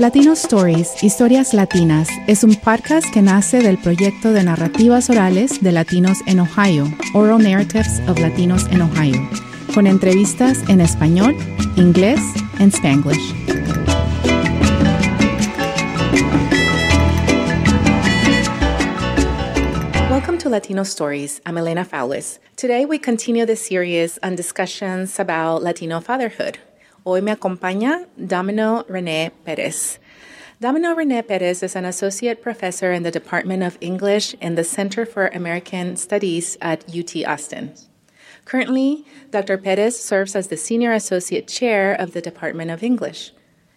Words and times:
Latino 0.00 0.32
Stories, 0.32 1.02
Historias 1.02 1.52
Latinas, 1.52 2.08
es 2.26 2.42
un 2.42 2.54
podcast 2.54 3.06
que 3.12 3.20
nace 3.20 3.58
del 3.58 3.76
proyecto 3.76 4.32
de 4.32 4.42
narrativas 4.42 5.10
orales 5.10 5.60
de 5.60 5.72
latinos 5.72 6.16
en 6.26 6.40
Ohio, 6.40 6.90
Oral 7.12 7.42
Narratives 7.42 8.00
of 8.08 8.18
Latinos 8.18 8.66
in 8.72 8.80
Ohio, 8.80 9.20
con 9.74 9.86
entrevistas 9.86 10.58
en 10.68 10.80
español, 10.80 11.36
inglés 11.76 12.20
y 12.58 12.62
spanglish. 12.70 13.39
Latino 20.60 20.82
Stories. 20.82 21.40
I'm 21.46 21.56
Elena 21.56 21.86
Foulis. 21.86 22.38
Today 22.54 22.84
we 22.84 22.98
continue 22.98 23.46
the 23.46 23.56
series 23.56 24.18
on 24.22 24.34
discussions 24.34 25.18
about 25.18 25.62
Latino 25.62 26.00
fatherhood. 26.00 26.58
Hoy 27.02 27.22
me 27.22 27.32
acompaña 27.32 28.06
Domino 28.18 28.82
René 28.82 29.30
Pérez. 29.46 29.96
Domino 30.60 30.94
René 30.94 31.22
Pérez 31.22 31.62
is 31.62 31.74
an 31.74 31.86
associate 31.86 32.42
professor 32.42 32.92
in 32.92 33.04
the 33.04 33.10
Department 33.10 33.62
of 33.62 33.78
English 33.80 34.34
in 34.34 34.54
the 34.54 34.62
Center 34.62 35.06
for 35.06 35.28
American 35.28 35.96
Studies 35.96 36.58
at 36.60 36.84
UT 36.94 37.16
Austin. 37.26 37.72
Currently, 38.44 39.06
Dr. 39.30 39.56
Perez 39.56 39.98
serves 39.98 40.36
as 40.36 40.48
the 40.48 40.58
senior 40.58 40.92
associate 40.92 41.48
chair 41.48 41.94
of 41.94 42.12
the 42.12 42.20
Department 42.20 42.70
of 42.70 42.82
English. 42.82 43.32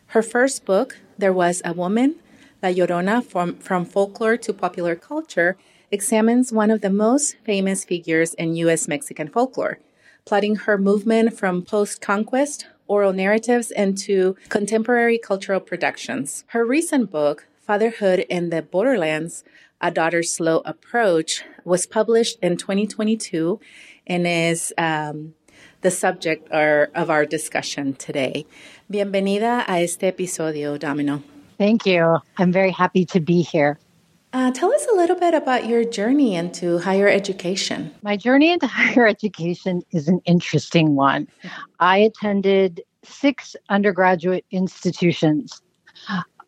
Her 0.08 0.22
first 0.22 0.66
book, 0.66 0.98
There 1.18 1.32
Was 1.32 1.62
a 1.64 1.72
Woman, 1.72 2.16
La 2.62 2.68
Llorona 2.68 3.24
from, 3.24 3.56
from 3.60 3.86
Folklore 3.86 4.36
to 4.36 4.52
Popular 4.52 4.98
Culture, 4.98 5.56
examines 5.94 6.52
one 6.52 6.72
of 6.72 6.82
the 6.82 6.90
most 6.90 7.38
famous 7.46 7.86
figures 7.86 8.34
in 8.34 8.56
U.S. 8.56 8.88
Mexican 8.88 9.28
folklore, 9.28 9.78
plotting 10.26 10.56
her 10.66 10.76
movement 10.76 11.38
from 11.38 11.62
post 11.62 12.02
conquest 12.02 12.66
oral 12.88 13.14
narratives 13.14 13.70
into 13.70 14.36
contemporary 14.50 15.20
cultural 15.20 15.60
productions. 15.60 16.46
Her 16.48 16.66
recent 16.66 17.12
book, 17.12 17.46
Fatherhood 17.62 18.26
in 18.28 18.50
the 18.50 18.64
Borderlands 18.64 19.44
A 19.82 19.92
Daughter's 19.92 20.32
Slow 20.32 20.64
Approach, 20.66 21.44
was 21.64 21.86
published 21.86 22.40
in 22.42 22.58
2022 22.58 23.60
and 24.08 24.26
is 24.26 24.74
um, 24.80 25.36
the 25.82 25.92
subject 25.92 26.50
of 26.52 27.10
our 27.12 27.26
discussion 27.26 27.94
today. 27.94 28.48
Bienvenida 28.90 29.64
a 29.68 29.84
este 29.84 30.08
episodio, 30.08 30.80
Domino. 30.80 31.22
Thank 31.60 31.86
you. 31.86 32.18
I'm 32.38 32.52
very 32.52 32.72
happy 32.72 33.06
to 33.06 33.20
be 33.20 33.44
here. 33.44 33.78
Uh, 34.34 34.50
tell 34.50 34.74
us 34.74 34.88
a 34.92 34.96
little 34.96 35.16
bit 35.16 35.36
about 35.36 35.68
your 35.68 35.84
journey 35.84 36.34
into 36.34 36.80
higher 36.80 37.08
education. 37.08 37.94
My 38.02 38.18
journey 38.18 38.52
into 38.52 38.66
higher 38.82 39.08
education 39.08 39.84
is 39.92 40.08
an 40.08 40.22
interesting 40.26 40.96
one. 40.96 41.28
I 41.80 41.98
attended 41.98 42.82
six 43.04 43.56
undergraduate 43.70 44.44
institutions 44.50 45.62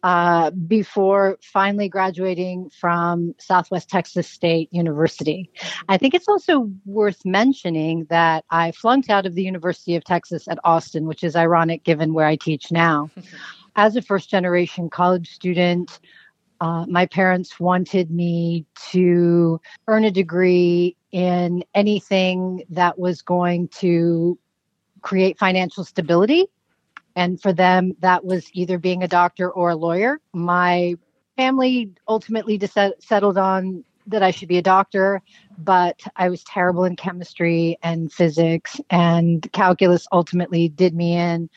uh, 0.01 0.49
before 0.51 1.37
finally 1.43 1.87
graduating 1.87 2.71
from 2.71 3.35
Southwest 3.37 3.87
Texas 3.87 4.27
State 4.27 4.67
University. 4.71 5.49
I 5.87 5.97
think 5.97 6.15
it's 6.15 6.27
also 6.27 6.71
worth 6.85 7.23
mentioning 7.23 8.05
that 8.09 8.45
I 8.49 8.71
flunked 8.71 9.11
out 9.11 9.27
of 9.27 9.35
the 9.35 9.43
University 9.43 9.95
of 9.95 10.03
Texas 10.03 10.47
at 10.47 10.57
Austin, 10.63 11.05
which 11.05 11.23
is 11.23 11.35
ironic 11.35 11.83
given 11.83 12.13
where 12.13 12.25
I 12.25 12.35
teach 12.35 12.71
now. 12.71 13.11
As 13.75 13.95
a 13.95 14.01
first 14.01 14.29
generation 14.29 14.89
college 14.89 15.33
student, 15.33 15.99
uh, 16.61 16.85
my 16.87 17.05
parents 17.05 17.59
wanted 17.59 18.11
me 18.11 18.65
to 18.91 19.59
earn 19.87 20.05
a 20.05 20.11
degree 20.11 20.95
in 21.11 21.63
anything 21.73 22.63
that 22.69 22.97
was 22.97 23.21
going 23.21 23.67
to 23.69 24.37
create 25.01 25.37
financial 25.37 25.83
stability. 25.83 26.47
And 27.15 27.41
for 27.41 27.53
them, 27.53 27.95
that 27.99 28.25
was 28.25 28.49
either 28.53 28.77
being 28.77 29.03
a 29.03 29.07
doctor 29.07 29.49
or 29.49 29.69
a 29.69 29.75
lawyer. 29.75 30.19
My 30.33 30.95
family 31.37 31.91
ultimately 32.07 32.57
decided, 32.57 33.01
settled 33.01 33.37
on 33.37 33.85
that 34.07 34.23
I 34.23 34.31
should 34.31 34.49
be 34.49 34.57
a 34.57 34.61
doctor, 34.61 35.21
but 35.57 36.01
I 36.15 36.29
was 36.29 36.43
terrible 36.43 36.83
in 36.83 36.95
chemistry 36.95 37.77
and 37.81 38.11
physics, 38.11 38.79
and 38.89 39.49
calculus 39.51 40.07
ultimately 40.11 40.69
did 40.69 40.93
me 40.93 41.15
in. 41.15 41.49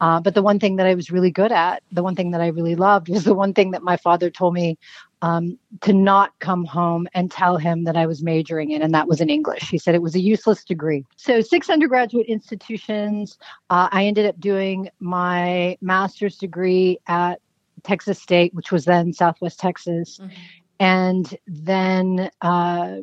Uh, 0.00 0.20
but 0.20 0.34
the 0.34 0.42
one 0.42 0.58
thing 0.58 0.76
that 0.76 0.86
I 0.86 0.94
was 0.94 1.10
really 1.10 1.30
good 1.30 1.52
at, 1.52 1.82
the 1.92 2.02
one 2.02 2.14
thing 2.14 2.30
that 2.30 2.40
I 2.40 2.48
really 2.48 2.74
loved, 2.74 3.08
was 3.08 3.24
the 3.24 3.34
one 3.34 3.52
thing 3.52 3.72
that 3.72 3.82
my 3.82 3.96
father 3.96 4.30
told 4.30 4.54
me 4.54 4.78
um, 5.22 5.58
to 5.82 5.92
not 5.92 6.38
come 6.38 6.64
home 6.64 7.06
and 7.12 7.30
tell 7.30 7.58
him 7.58 7.84
that 7.84 7.96
I 7.96 8.06
was 8.06 8.22
majoring 8.22 8.70
in, 8.70 8.82
and 8.82 8.94
that 8.94 9.06
was 9.06 9.20
in 9.20 9.28
English. 9.28 9.68
He 9.68 9.78
said 9.78 9.94
it 9.94 10.02
was 10.02 10.14
a 10.14 10.20
useless 10.20 10.64
degree. 10.64 11.04
So, 11.16 11.40
six 11.40 11.68
undergraduate 11.68 12.26
institutions. 12.26 13.38
Uh, 13.68 13.88
I 13.92 14.06
ended 14.06 14.26
up 14.26 14.40
doing 14.40 14.88
my 15.00 15.76
master's 15.82 16.38
degree 16.38 16.98
at 17.06 17.40
Texas 17.82 18.20
State, 18.20 18.54
which 18.54 18.72
was 18.72 18.86
then 18.86 19.12
Southwest 19.12 19.60
Texas, 19.60 20.18
mm-hmm. 20.18 20.32
and 20.78 21.38
then 21.46 22.30
uh, 22.40 22.98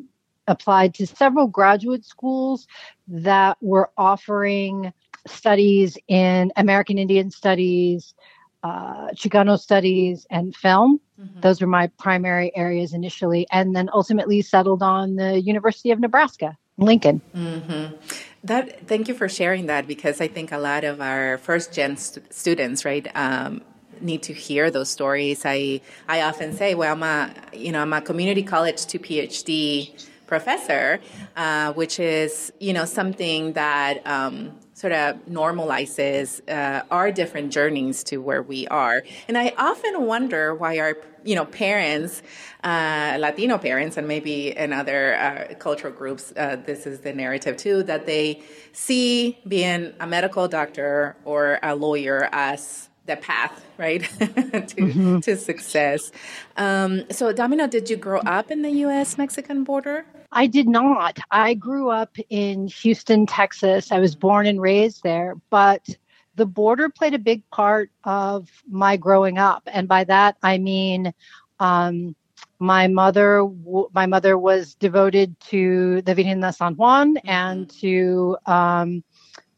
applied 0.48 0.94
to 0.94 1.06
several 1.06 1.46
graduate 1.46 2.04
schools 2.04 2.66
that 3.06 3.56
were 3.60 3.90
offering 3.96 4.92
studies 5.30 5.98
in 6.08 6.52
American 6.56 6.98
Indian 6.98 7.30
studies, 7.30 8.14
uh, 8.62 9.08
Chicano 9.14 9.58
studies, 9.58 10.26
and 10.30 10.54
film. 10.54 11.00
Mm-hmm. 11.20 11.40
Those 11.40 11.60
were 11.60 11.66
my 11.66 11.88
primary 11.98 12.54
areas 12.56 12.92
initially, 12.92 13.46
and 13.50 13.74
then 13.74 13.88
ultimately 13.92 14.42
settled 14.42 14.82
on 14.82 15.16
the 15.16 15.40
University 15.40 15.90
of 15.90 16.00
Nebraska, 16.00 16.56
Lincoln. 16.76 17.20
Mm-hmm. 17.34 17.96
That 18.44 18.86
thank 18.86 19.08
you 19.08 19.14
for 19.14 19.28
sharing 19.28 19.66
that 19.66 19.86
because 19.86 20.20
I 20.20 20.28
think 20.28 20.52
a 20.52 20.58
lot 20.58 20.84
of 20.84 21.00
our 21.00 21.38
first 21.38 21.72
gen 21.72 21.96
st- 21.96 22.32
students, 22.32 22.84
right, 22.84 23.06
um, 23.16 23.62
need 24.00 24.22
to 24.24 24.32
hear 24.32 24.70
those 24.70 24.88
stories. 24.88 25.42
I 25.44 25.80
I 26.08 26.22
often 26.22 26.52
say, 26.52 26.74
well, 26.74 26.92
I'm 26.92 27.02
a 27.02 27.34
you 27.52 27.72
know 27.72 27.82
I'm 27.82 27.92
a 27.92 28.00
community 28.00 28.42
college 28.42 28.86
to 28.86 28.98
PhD 28.98 30.06
professor, 30.26 31.00
uh, 31.36 31.72
which 31.72 31.98
is 31.98 32.52
you 32.60 32.72
know 32.72 32.84
something 32.84 33.54
that 33.54 34.06
um, 34.06 34.52
sort 34.78 34.92
of 34.92 35.16
normalizes 35.26 36.40
uh, 36.48 36.84
our 36.92 37.10
different 37.10 37.52
journeys 37.52 38.04
to 38.04 38.18
where 38.18 38.42
we 38.42 38.68
are. 38.68 39.02
And 39.26 39.36
I 39.36 39.52
often 39.58 40.06
wonder 40.06 40.54
why 40.54 40.78
our 40.78 40.96
you 41.24 41.34
know 41.34 41.44
parents, 41.44 42.22
uh, 42.62 43.16
Latino 43.18 43.58
parents, 43.58 43.96
and 43.96 44.06
maybe 44.06 44.56
in 44.56 44.72
other 44.72 45.16
uh, 45.16 45.54
cultural 45.54 45.92
groups, 45.92 46.32
uh, 46.36 46.56
this 46.64 46.86
is 46.86 47.00
the 47.00 47.12
narrative 47.12 47.56
too, 47.56 47.82
that 47.84 48.06
they 48.06 48.40
see 48.72 49.36
being 49.48 49.92
a 49.98 50.06
medical 50.06 50.46
doctor 50.46 51.16
or 51.24 51.58
a 51.64 51.74
lawyer 51.74 52.28
as 52.30 52.88
the 53.06 53.16
path, 53.16 53.64
right, 53.78 54.02
to, 54.18 54.26
mm-hmm. 54.28 55.18
to 55.20 55.36
success. 55.36 56.12
Um, 56.56 57.10
so, 57.10 57.32
Domino, 57.32 57.66
did 57.66 57.90
you 57.90 57.96
grow 57.96 58.20
up 58.20 58.52
in 58.52 58.62
the 58.62 58.70
U.S. 58.86 59.18
Mexican 59.18 59.64
border? 59.64 60.04
I 60.30 60.46
did 60.46 60.68
not. 60.68 61.18
I 61.30 61.54
grew 61.54 61.90
up 61.90 62.16
in 62.28 62.68
Houston, 62.68 63.26
Texas. 63.26 63.90
I 63.90 63.98
was 63.98 64.14
born 64.14 64.46
and 64.46 64.60
raised 64.60 65.02
there, 65.02 65.36
but 65.50 65.88
the 66.36 66.46
border 66.46 66.88
played 66.88 67.14
a 67.14 67.18
big 67.18 67.48
part 67.50 67.90
of 68.04 68.48
my 68.68 68.96
growing 68.96 69.38
up, 69.38 69.62
and 69.66 69.88
by 69.88 70.04
that 70.04 70.36
I 70.42 70.58
mean. 70.58 71.12
Um, 71.60 72.14
my 72.60 72.88
mother, 72.88 73.48
my 73.92 74.06
mother 74.06 74.36
was 74.36 74.74
devoted 74.74 75.38
to 75.40 76.02
the 76.02 76.14
Virgen 76.14 76.40
de 76.40 76.52
San 76.52 76.74
Juan 76.74 77.16
and 77.18 77.68
mm-hmm. 77.68 77.80
to 77.80 78.36
um, 78.46 79.04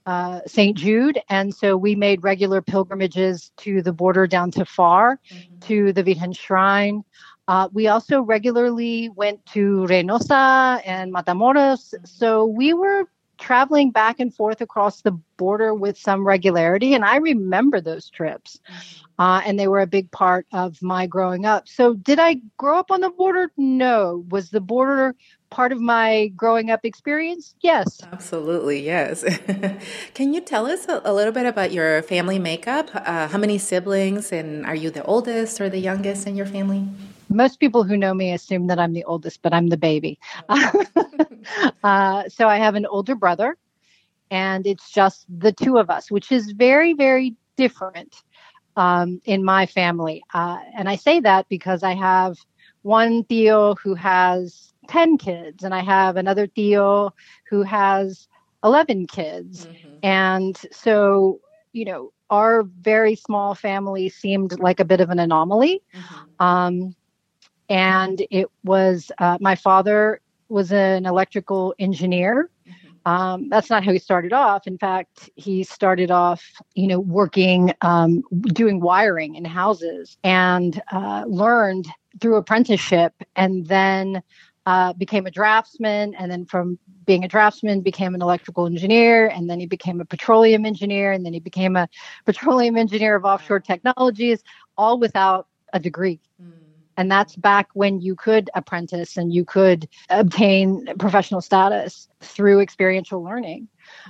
uh, 0.06 0.40
St. 0.46 0.76
Jude. 0.76 1.20
And 1.28 1.54
so 1.54 1.76
we 1.76 1.94
made 1.94 2.22
regular 2.22 2.60
pilgrimages 2.60 3.52
to 3.58 3.82
the 3.82 3.92
border 3.92 4.26
down 4.26 4.50
to 4.52 4.64
Pharr, 4.64 5.16
mm-hmm. 5.32 5.58
to 5.60 5.92
the 5.92 6.02
Virgen 6.02 6.32
Shrine. 6.32 7.04
Uh, 7.50 7.68
we 7.72 7.88
also 7.88 8.20
regularly 8.22 9.08
went 9.08 9.44
to 9.44 9.84
Reynosa 9.88 10.80
and 10.86 11.12
Matamoros. 11.12 11.92
So 12.06 12.44
we 12.44 12.72
were 12.72 13.06
traveling 13.38 13.90
back 13.90 14.20
and 14.20 14.32
forth 14.32 14.60
across 14.60 15.02
the 15.02 15.18
border 15.40 15.72
with 15.72 15.96
some 15.96 16.26
regularity. 16.26 16.92
And 16.92 17.02
I 17.02 17.16
remember 17.16 17.80
those 17.80 18.10
trips. 18.10 18.60
Mm-hmm. 18.70 19.22
Uh, 19.22 19.40
and 19.46 19.58
they 19.58 19.68
were 19.68 19.80
a 19.80 19.86
big 19.86 20.10
part 20.10 20.46
of 20.52 20.82
my 20.82 21.06
growing 21.06 21.44
up. 21.44 21.66
So, 21.68 21.94
did 21.94 22.18
I 22.18 22.36
grow 22.56 22.78
up 22.78 22.90
on 22.90 23.00
the 23.00 23.10
border? 23.10 23.50
No. 23.56 24.24
Was 24.30 24.50
the 24.50 24.60
border 24.60 25.14
part 25.50 25.72
of 25.72 25.80
my 25.80 26.28
growing 26.36 26.70
up 26.70 26.84
experience? 26.84 27.54
Yes. 27.60 28.00
Absolutely, 28.12 28.80
yes. 28.80 29.24
Can 30.14 30.32
you 30.32 30.40
tell 30.40 30.66
us 30.66 30.88
a, 30.88 31.02
a, 31.04 31.12
little 31.12 31.32
bit 31.32 31.44
about 31.44 31.72
your 31.72 32.02
family 32.02 32.38
makeup? 32.38 32.88
Uh, 32.94 33.28
how 33.28 33.38
many 33.38 33.58
siblings, 33.58 34.32
and 34.32 34.64
are 34.64 34.74
you 34.74 34.90
the 34.90 35.04
oldest 35.04 35.60
or 35.60 35.68
the 35.68 35.80
youngest 35.80 36.26
in 36.26 36.36
your 36.36 36.46
family? 36.46 36.86
Most 37.28 37.60
people 37.60 37.84
who 37.84 37.96
know 37.96 38.14
me 38.14 38.32
assume 38.32 38.68
that 38.68 38.78
I'm 38.78 38.92
the 38.92 39.04
oldest, 39.04 39.42
but 39.42 39.52
I'm 39.52 39.68
the 39.68 39.76
baby. 39.76 40.18
uh, 40.48 42.28
so 42.28 42.48
I 42.48 42.56
have 42.56 42.74
an 42.74 42.86
older 42.86 43.14
brother, 43.14 43.56
and 44.30 44.66
it's 44.66 44.90
just 44.90 45.26
the 45.28 45.52
two 45.52 45.78
of 45.78 45.90
us, 45.90 46.10
which 46.10 46.30
is 46.30 46.52
very, 46.52 46.94
very 46.94 47.36
different 47.56 48.22
um, 48.76 49.20
in 49.24 49.44
my 49.44 49.66
family. 49.66 50.22
Uh, 50.32 50.58
and 50.76 50.88
I 50.88 50.96
say 50.96 51.20
that 51.20 51.48
because 51.48 51.82
I 51.82 51.94
have 51.94 52.38
one 52.82 53.24
tío 53.24 53.76
who 53.78 53.94
has 53.94 54.72
10 54.88 55.18
kids, 55.18 55.64
and 55.64 55.74
I 55.74 55.80
have 55.80 56.16
another 56.16 56.46
tío 56.46 57.10
who 57.48 57.62
has 57.62 58.28
11 58.64 59.06
kids. 59.06 59.66
Mm-hmm. 59.66 59.88
And 60.02 60.60
so, 60.72 61.40
you 61.72 61.84
know, 61.84 62.12
our 62.30 62.62
very 62.62 63.16
small 63.16 63.54
family 63.54 64.08
seemed 64.08 64.58
like 64.60 64.80
a 64.80 64.84
bit 64.84 65.00
of 65.00 65.10
an 65.10 65.18
anomaly. 65.18 65.82
Mm-hmm. 65.94 66.46
Um, 66.46 66.94
and 67.68 68.22
it 68.30 68.48
was 68.64 69.12
uh, 69.18 69.38
my 69.40 69.54
father 69.54 70.20
was 70.48 70.72
an 70.72 71.06
electrical 71.06 71.74
engineer. 71.78 72.50
Um, 73.06 73.48
that's 73.48 73.70
not 73.70 73.84
how 73.84 73.92
he 73.92 73.98
started 73.98 74.32
off. 74.32 74.66
In 74.66 74.78
fact, 74.78 75.30
he 75.34 75.62
started 75.62 76.10
off, 76.10 76.42
you 76.74 76.86
know, 76.86 77.00
working, 77.00 77.72
um, 77.80 78.22
doing 78.52 78.80
wiring 78.80 79.36
in 79.36 79.44
houses, 79.44 80.18
and 80.22 80.80
uh, 80.92 81.24
learned 81.26 81.86
through 82.20 82.36
apprenticeship, 82.36 83.14
and 83.36 83.66
then 83.66 84.22
uh, 84.66 84.92
became 84.92 85.26
a 85.26 85.30
draftsman, 85.30 86.14
and 86.14 86.30
then 86.30 86.44
from 86.44 86.78
being 87.06 87.24
a 87.24 87.28
draftsman 87.28 87.80
became 87.80 88.14
an 88.14 88.22
electrical 88.22 88.66
engineer, 88.66 89.28
and 89.28 89.48
then 89.48 89.58
he 89.58 89.66
became 89.66 90.00
a 90.00 90.04
petroleum 90.04 90.66
engineer, 90.66 91.12
and 91.12 91.24
then 91.24 91.32
he 91.32 91.40
became 91.40 91.76
a 91.76 91.88
petroleum 92.26 92.76
engineer 92.76 93.16
of 93.16 93.24
offshore 93.24 93.60
technologies, 93.60 94.42
all 94.76 94.98
without 94.98 95.48
a 95.72 95.80
degree. 95.80 96.20
Mm. 96.42 96.59
And 96.96 97.10
that's 97.10 97.36
back 97.36 97.68
when 97.74 98.00
you 98.00 98.14
could 98.14 98.50
apprentice 98.54 99.16
and 99.16 99.32
you 99.32 99.44
could 99.44 99.88
obtain 100.10 100.86
professional 100.98 101.40
status 101.40 102.08
through 102.20 102.60
experiential 102.60 103.22
learning. 103.22 103.68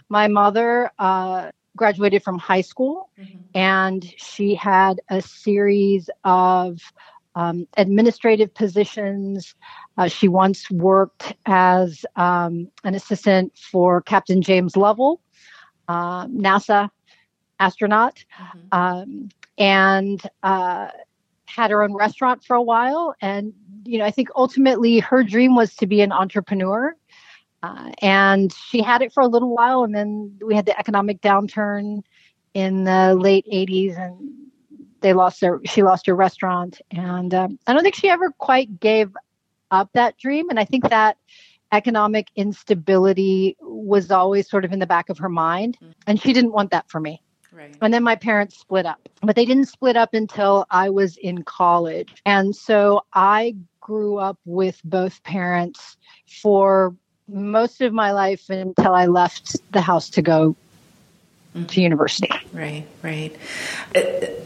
My 0.09 0.29
mother 0.29 0.91
uh, 0.99 1.51
graduated 1.77 2.23
from 2.23 2.39
high 2.39 2.61
school 2.61 3.11
mm-hmm. 3.19 3.39
and 3.55 4.05
she 4.17 4.55
had 4.55 5.01
a 5.09 5.23
series 5.23 6.11
of 6.25 6.81
um, 7.35 7.67
administrative 7.77 8.53
positions. 8.53 9.55
Uh, 9.97 10.09
she 10.09 10.29
once 10.29 10.71
worked 10.71 11.35
as 11.47 12.05
um, 12.17 12.69
an 12.85 12.95
assistant 12.95 13.57
for 13.57 14.01
Captain 14.03 14.43
James 14.43 14.77
Lovell, 14.77 15.21
uh, 15.89 16.27
NASA 16.27 16.91
astronaut, 17.61 18.25
mm-hmm. 18.41 18.59
um, 18.73 19.29
and 19.59 20.23
uh, 20.43 20.89
had 21.55 21.71
her 21.71 21.83
own 21.83 21.95
restaurant 21.95 22.45
for 22.45 22.55
a 22.55 22.63
while. 22.63 23.15
And, 23.21 23.53
you 23.85 23.99
know, 23.99 24.05
I 24.05 24.11
think 24.11 24.29
ultimately 24.37 24.99
her 25.01 25.23
dream 25.23 25.55
was 25.55 25.75
to 25.77 25.87
be 25.87 26.01
an 26.01 26.13
entrepreneur. 26.13 26.95
Uh, 27.63 27.93
and 28.01 28.53
she 28.53 28.81
had 28.81 29.03
it 29.03 29.13
for 29.13 29.23
a 29.23 29.27
little 29.27 29.55
while. 29.55 29.85
And 29.85 29.95
then 29.95 30.39
we 30.45 30.55
had 30.55 30.67
the 30.67 30.79
economic 30.79 31.21
downturn 31.21 32.03
in 32.55 32.85
the 32.85 33.15
late 33.15 33.47
80s 33.53 33.99
and 33.99 34.31
they 35.01 35.13
lost 35.13 35.41
their, 35.41 35.61
she 35.65 35.83
lost 35.83 36.07
her 36.07 36.15
restaurant. 36.15 36.81
And 36.91 37.35
um, 37.35 37.59
I 37.67 37.73
don't 37.73 37.83
think 37.83 37.95
she 37.95 38.09
ever 38.09 38.31
quite 38.31 38.81
gave 38.81 39.15
up 39.71 39.91
that 39.95 40.19
dream. 40.19 40.49
And 40.51 40.59
I 40.59 40.65
think 40.65 40.89
that 40.89 41.17
economic 41.73 42.29
instability 42.35 43.57
was 43.61 44.11
always 44.11 44.49
sort 44.49 44.65
of 44.65 44.73
in 44.73 44.79
the 44.79 44.87
back 44.87 45.09
of 45.09 45.19
her 45.19 45.29
mind. 45.29 45.77
Mm-hmm. 45.77 45.93
And 46.07 46.21
she 46.21 46.33
didn't 46.33 46.53
want 46.53 46.71
that 46.71 46.89
for 46.91 47.01
me. 47.01 47.23
Right. 47.53 47.77
And 47.83 47.93
then 47.93 48.03
my 48.03 48.17
parents 48.17 48.59
split 48.59 48.87
up, 48.87 49.09
but 49.23 49.37
they 49.37 49.45
didn't 49.45 49.67
split 49.67 49.97
up 49.97 50.15
until 50.15 50.67
I 50.71 50.91
was 50.91 51.17
in 51.17 51.43
college. 51.43 52.15
And 52.25 52.55
so 52.55 53.03
I 53.13 53.57
grew 53.81 54.19
up 54.19 54.39
with 54.45 54.81
both 54.85 55.23
parents 55.25 55.97
for 56.27 56.95
most 57.29 57.81
of 57.81 57.93
my 57.93 58.13
life 58.13 58.49
until 58.51 58.95
I 58.95 59.07
left 59.07 59.57
the 59.73 59.81
house 59.81 60.11
to 60.11 60.23
go 60.23 60.55
mm-hmm. 61.55 61.67
to 61.67 61.81
university. 61.81 62.29
Right, 62.53 62.85
right. 63.03 63.37
Uh, 63.95 64.01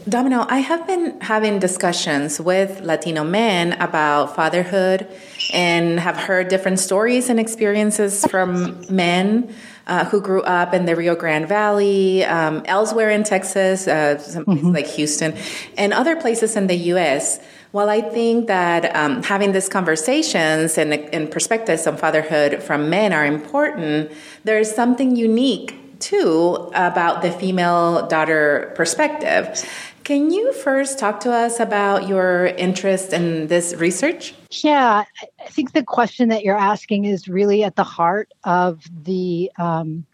Domino, 0.07 0.45
I 0.47 0.59
have 0.59 0.85
been 0.85 1.19
having 1.21 1.57
discussions 1.57 2.39
with 2.39 2.81
Latino 2.81 3.23
men 3.23 3.73
about 3.73 4.35
fatherhood 4.35 5.07
and 5.51 5.99
have 5.99 6.15
heard 6.15 6.47
different 6.47 6.79
stories 6.79 7.29
and 7.29 7.39
experiences 7.39 8.23
from 8.27 8.85
men 8.93 9.55
uh, 9.87 10.05
who 10.05 10.21
grew 10.21 10.43
up 10.43 10.73
in 10.73 10.85
the 10.85 10.95
Rio 10.95 11.15
Grande 11.15 11.47
Valley, 11.47 12.23
um, 12.25 12.61
elsewhere 12.65 13.09
in 13.09 13.23
Texas, 13.23 13.87
uh, 13.87 14.19
some 14.19 14.45
places 14.45 14.63
mm-hmm. 14.63 14.75
like 14.75 14.87
Houston, 14.87 15.35
and 15.75 15.91
other 15.91 16.15
places 16.15 16.55
in 16.55 16.67
the 16.67 16.75
U.S. 16.93 17.39
Well, 17.71 17.89
I 17.89 18.01
think 18.01 18.47
that 18.47 18.95
um, 18.95 19.23
having 19.23 19.51
these 19.51 19.67
conversations 19.67 20.77
and, 20.77 20.93
and 20.93 21.29
perspectives 21.29 21.87
on 21.87 21.97
fatherhood 21.97 22.61
from 22.61 22.89
men 22.89 23.13
are 23.13 23.25
important, 23.25 24.11
there 24.43 24.59
is 24.59 24.73
something 24.73 25.15
unique 25.15 25.75
too 26.05 26.69
about 26.75 27.23
the 27.23 27.31
female 27.31 28.07
daughter 28.07 28.71
perspective. 28.75 29.65
Can 30.03 30.29
you 30.29 30.53
first 30.53 30.99
talk 30.99 31.19
to 31.21 31.33
us 31.33 31.59
about 31.59 32.07
your 32.07 32.45
interest 32.45 33.11
in 33.11 33.47
this 33.47 33.73
research? 33.73 34.35
Yeah, 34.51 35.03
I 35.41 35.49
think 35.49 35.73
the 35.73 35.83
question 35.83 36.29
that 36.29 36.43
you're 36.43 36.55
asking 36.55 37.05
is 37.05 37.27
really 37.27 37.63
at 37.63 37.75
the 37.75 37.83
heart 37.83 38.31
of 38.43 38.83
the 39.03 39.51
um, 39.57 40.05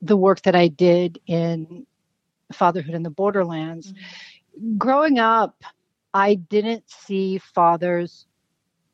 the 0.00 0.16
work 0.16 0.40
that 0.42 0.56
I 0.56 0.68
did 0.68 1.20
in 1.26 1.86
fatherhood 2.52 2.94
in 2.94 3.02
the 3.02 3.10
borderlands. 3.10 3.92
Mm-hmm. 3.92 4.78
Growing 4.78 5.18
up, 5.18 5.62
I 6.14 6.36
didn't 6.36 6.88
see 6.88 7.36
fathers 7.36 8.26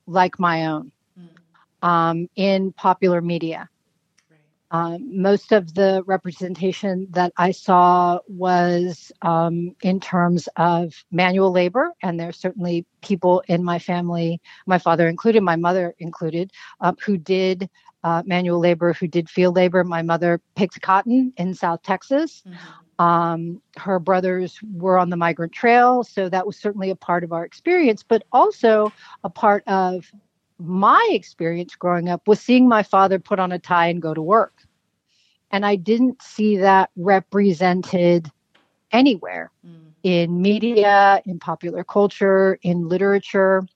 like 0.08 0.40
my 0.40 0.66
own 0.66 0.90
mm-hmm. 1.16 1.88
um, 1.88 2.28
in 2.34 2.72
popular 2.72 3.20
media. 3.20 3.68
Um, 4.72 5.20
most 5.20 5.52
of 5.52 5.74
the 5.74 6.02
representation 6.06 7.06
that 7.10 7.34
I 7.36 7.50
saw 7.50 8.20
was 8.26 9.12
um, 9.20 9.76
in 9.82 10.00
terms 10.00 10.48
of 10.56 10.94
manual 11.10 11.52
labor, 11.52 11.92
and 12.02 12.19
there's 12.19 12.38
certainly 12.38 12.86
people 13.02 13.42
in 13.48 13.62
my 13.62 13.78
family, 13.78 14.40
my 14.66 14.78
father 14.78 15.08
included, 15.08 15.42
my 15.42 15.56
mother 15.56 15.94
included, 15.98 16.52
uh, 16.80 16.94
who 17.04 17.19
did 17.19 17.69
uh, 18.02 18.22
manual 18.24 18.58
labor, 18.58 18.94
who 18.94 19.06
did 19.06 19.28
field 19.28 19.56
labor. 19.56 19.84
My 19.84 20.00
mother 20.00 20.40
picked 20.56 20.80
cotton 20.80 21.34
in 21.36 21.54
South 21.54 21.82
Texas. 21.82 22.42
Mm-hmm. 22.48 23.04
Um, 23.04 23.62
her 23.76 23.98
brothers 23.98 24.58
were 24.72 24.98
on 24.98 25.10
the 25.10 25.16
migrant 25.16 25.52
trail, 25.52 26.02
so 26.02 26.30
that 26.30 26.46
was 26.46 26.56
certainly 26.56 26.90
a 26.90 26.96
part 26.96 27.25
of 27.25 27.32
our 27.32 27.44
experience, 27.44 28.02
but 28.02 28.22
also 28.32 28.92
a 29.22 29.30
part 29.30 29.64
of 29.66 30.10
my 30.62 31.06
experience 31.11 31.75
growing 31.75 32.09
up 32.09 32.26
was 32.29 32.41
seeing 32.41 32.69
my 32.69 32.82
father 32.82 33.19
put 33.19 33.38
on 33.38 33.53
a 33.53 33.59
tie 33.59 33.88
and 33.88 34.00
go 34.00 34.14
to 34.14 34.23
work. 34.23 34.55
And 35.50 35.67
I 35.67 35.76
didn't 35.76 36.23
see 36.23 36.56
that 36.59 36.91
represented 36.97 38.31
anywhere 38.91 39.50
mm. 39.67 39.93
in 40.03 40.41
media, 40.41 41.20
in 41.26 41.38
popular 41.38 41.85
culture, 41.85 42.59
in 42.62 42.88
literature. 42.88 43.67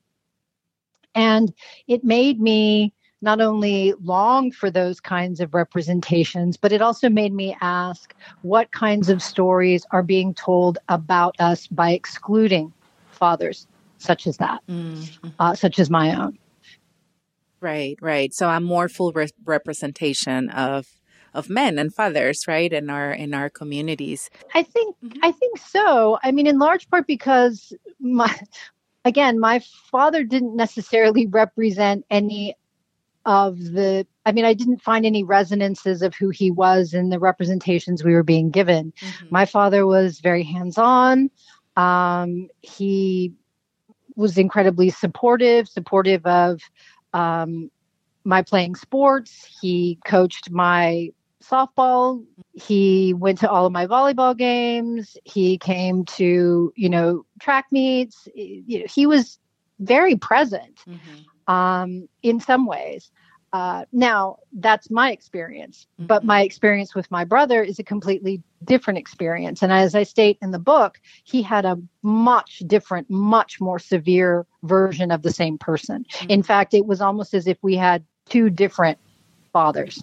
And 1.15 1.53
it 1.87 2.05
made 2.05 2.41
me 2.41 2.93
not 3.23 3.41
only 3.41 3.95
long 4.03 4.53
for 4.53 4.71
those 4.71 5.01
kinds 5.01 5.41
of 5.41 5.55
representations, 5.55 6.57
but 6.57 6.73
it 6.73 6.83
also 6.83 7.09
made 7.09 7.33
me 7.33 7.57
ask 7.61 8.15
what 8.43 8.71
kinds 8.73 9.09
of 9.09 9.23
stories 9.23 9.85
are 9.91 10.03
being 10.03 10.35
told 10.35 10.79
about 10.89 11.35
us 11.41 11.67
by 11.67 11.91
excluding 11.91 12.73
fathers 13.11 13.67
such 13.99 14.27
as 14.27 14.37
that, 14.37 14.61
mm-hmm. 14.69 15.29
uh, 15.39 15.55
such 15.55 15.79
as 15.79 15.91
my 15.91 16.15
own. 16.15 16.39
Right, 17.61 17.97
right. 18.01 18.35
So 18.35 18.49
a 18.49 18.61
more 18.61 18.89
full 18.89 19.13
re- 19.13 19.29
representation 19.45 20.51
of 20.51 20.87
of 21.35 21.51
men 21.51 21.79
and 21.79 21.95
fathers, 21.95 22.49
right, 22.49 22.73
in 22.73 22.89
our 22.89 23.13
in 23.13 23.35
our 23.35 23.51
communities. 23.51 24.31
I 24.55 24.63
think 24.63 24.97
mm-hmm. 25.05 25.19
I 25.23 25.33
think 25.33 25.59
so. 25.59 26.19
I 26.23 26.33
mean, 26.33 26.47
in 26.47 26.59
large 26.59 26.89
part 26.91 27.07
because 27.07 27.73
my 28.01 28.35
again, 29.05 29.39
my 29.39 29.61
father 29.91 30.25
didn't 30.25 30.57
necessarily 30.57 31.27
represent 31.27 32.05
any 32.11 32.55
of 33.25 33.59
the 33.59 34.07
I 34.25 34.33
mean, 34.33 34.45
I 34.45 34.55
didn't 34.55 34.83
find 34.83 35.07
any 35.07 35.23
resonances 35.23 36.03
of 36.03 36.15
who 36.15 36.31
he 36.31 36.51
was 36.51 36.95
in 36.95 37.11
the 37.11 37.19
representations 37.19 38.03
we 38.03 38.15
were 38.15 38.23
being 38.23 38.51
given. 38.51 38.93
Mm-hmm. 39.01 39.27
My 39.31 39.45
father 39.45 39.87
was 39.87 40.21
very 40.21 40.43
hands-on. 40.43 41.31
Um, 41.77 42.49
he 42.63 43.33
was 44.17 44.39
incredibly 44.39 44.91
supportive, 44.91 45.69
supportive 45.69 46.25
of 46.25 46.61
um, 47.13 47.71
my 48.25 48.43
playing 48.43 48.75
sports. 48.75 49.47
He 49.61 49.99
coached 50.05 50.51
my 50.51 51.11
softball. 51.43 52.25
He 52.53 53.15
went 53.15 53.39
to 53.39 53.51
all 53.51 53.67
of 53.67 53.73
my 53.73 53.87
volleyball 53.87 54.37
games. 54.37 55.17
He 55.25 55.59
came 55.59 56.05
to, 56.07 56.73
you 56.75 56.89
know, 56.89 57.25
track 57.41 57.67
meets. 57.71 58.29
You 58.35 58.81
know, 58.81 58.87
he 58.89 59.07
was 59.07 59.39
very 59.79 60.17
present 60.17 60.81
mm-hmm. 60.89 61.53
um, 61.53 62.09
in 62.23 62.41
some 62.41 62.67
ways. 62.67 63.11
Uh, 63.57 63.87
now, 63.91 64.37
that's 64.53 64.91
my 64.91 65.11
experience, 65.11 65.87
mm-hmm. 65.99 66.09
but 66.09 66.25
my 66.25 66.43
experience 66.43 66.95
with 66.95 67.11
my 67.11 67.25
brother 67.25 67.63
is 67.63 67.79
a 67.79 67.83
completely 67.83 68.43
different 68.65 68.99
experience. 68.99 69.63
And 69.63 69.73
as 69.73 69.95
I 69.95 70.03
state 70.03 70.37
in 70.43 70.51
the 70.51 70.59
book, 70.59 71.01
he 71.25 71.41
had 71.41 71.65
a 71.65 71.81
much 72.03 72.59
different, 72.67 73.09
much 73.09 73.59
more 73.59 73.79
severe 73.79 74.47
version 74.63 75.11
of 75.11 75.23
the 75.23 75.33
same 75.33 75.57
person. 75.57 76.05
Mm-hmm. 76.05 76.31
In 76.33 76.43
fact, 76.43 76.75
it 76.75 76.85
was 76.85 77.01
almost 77.01 77.33
as 77.33 77.47
if 77.47 77.57
we 77.63 77.77
had 77.77 78.05
two 78.29 78.51
different 78.51 78.99
fathers. 79.55 80.03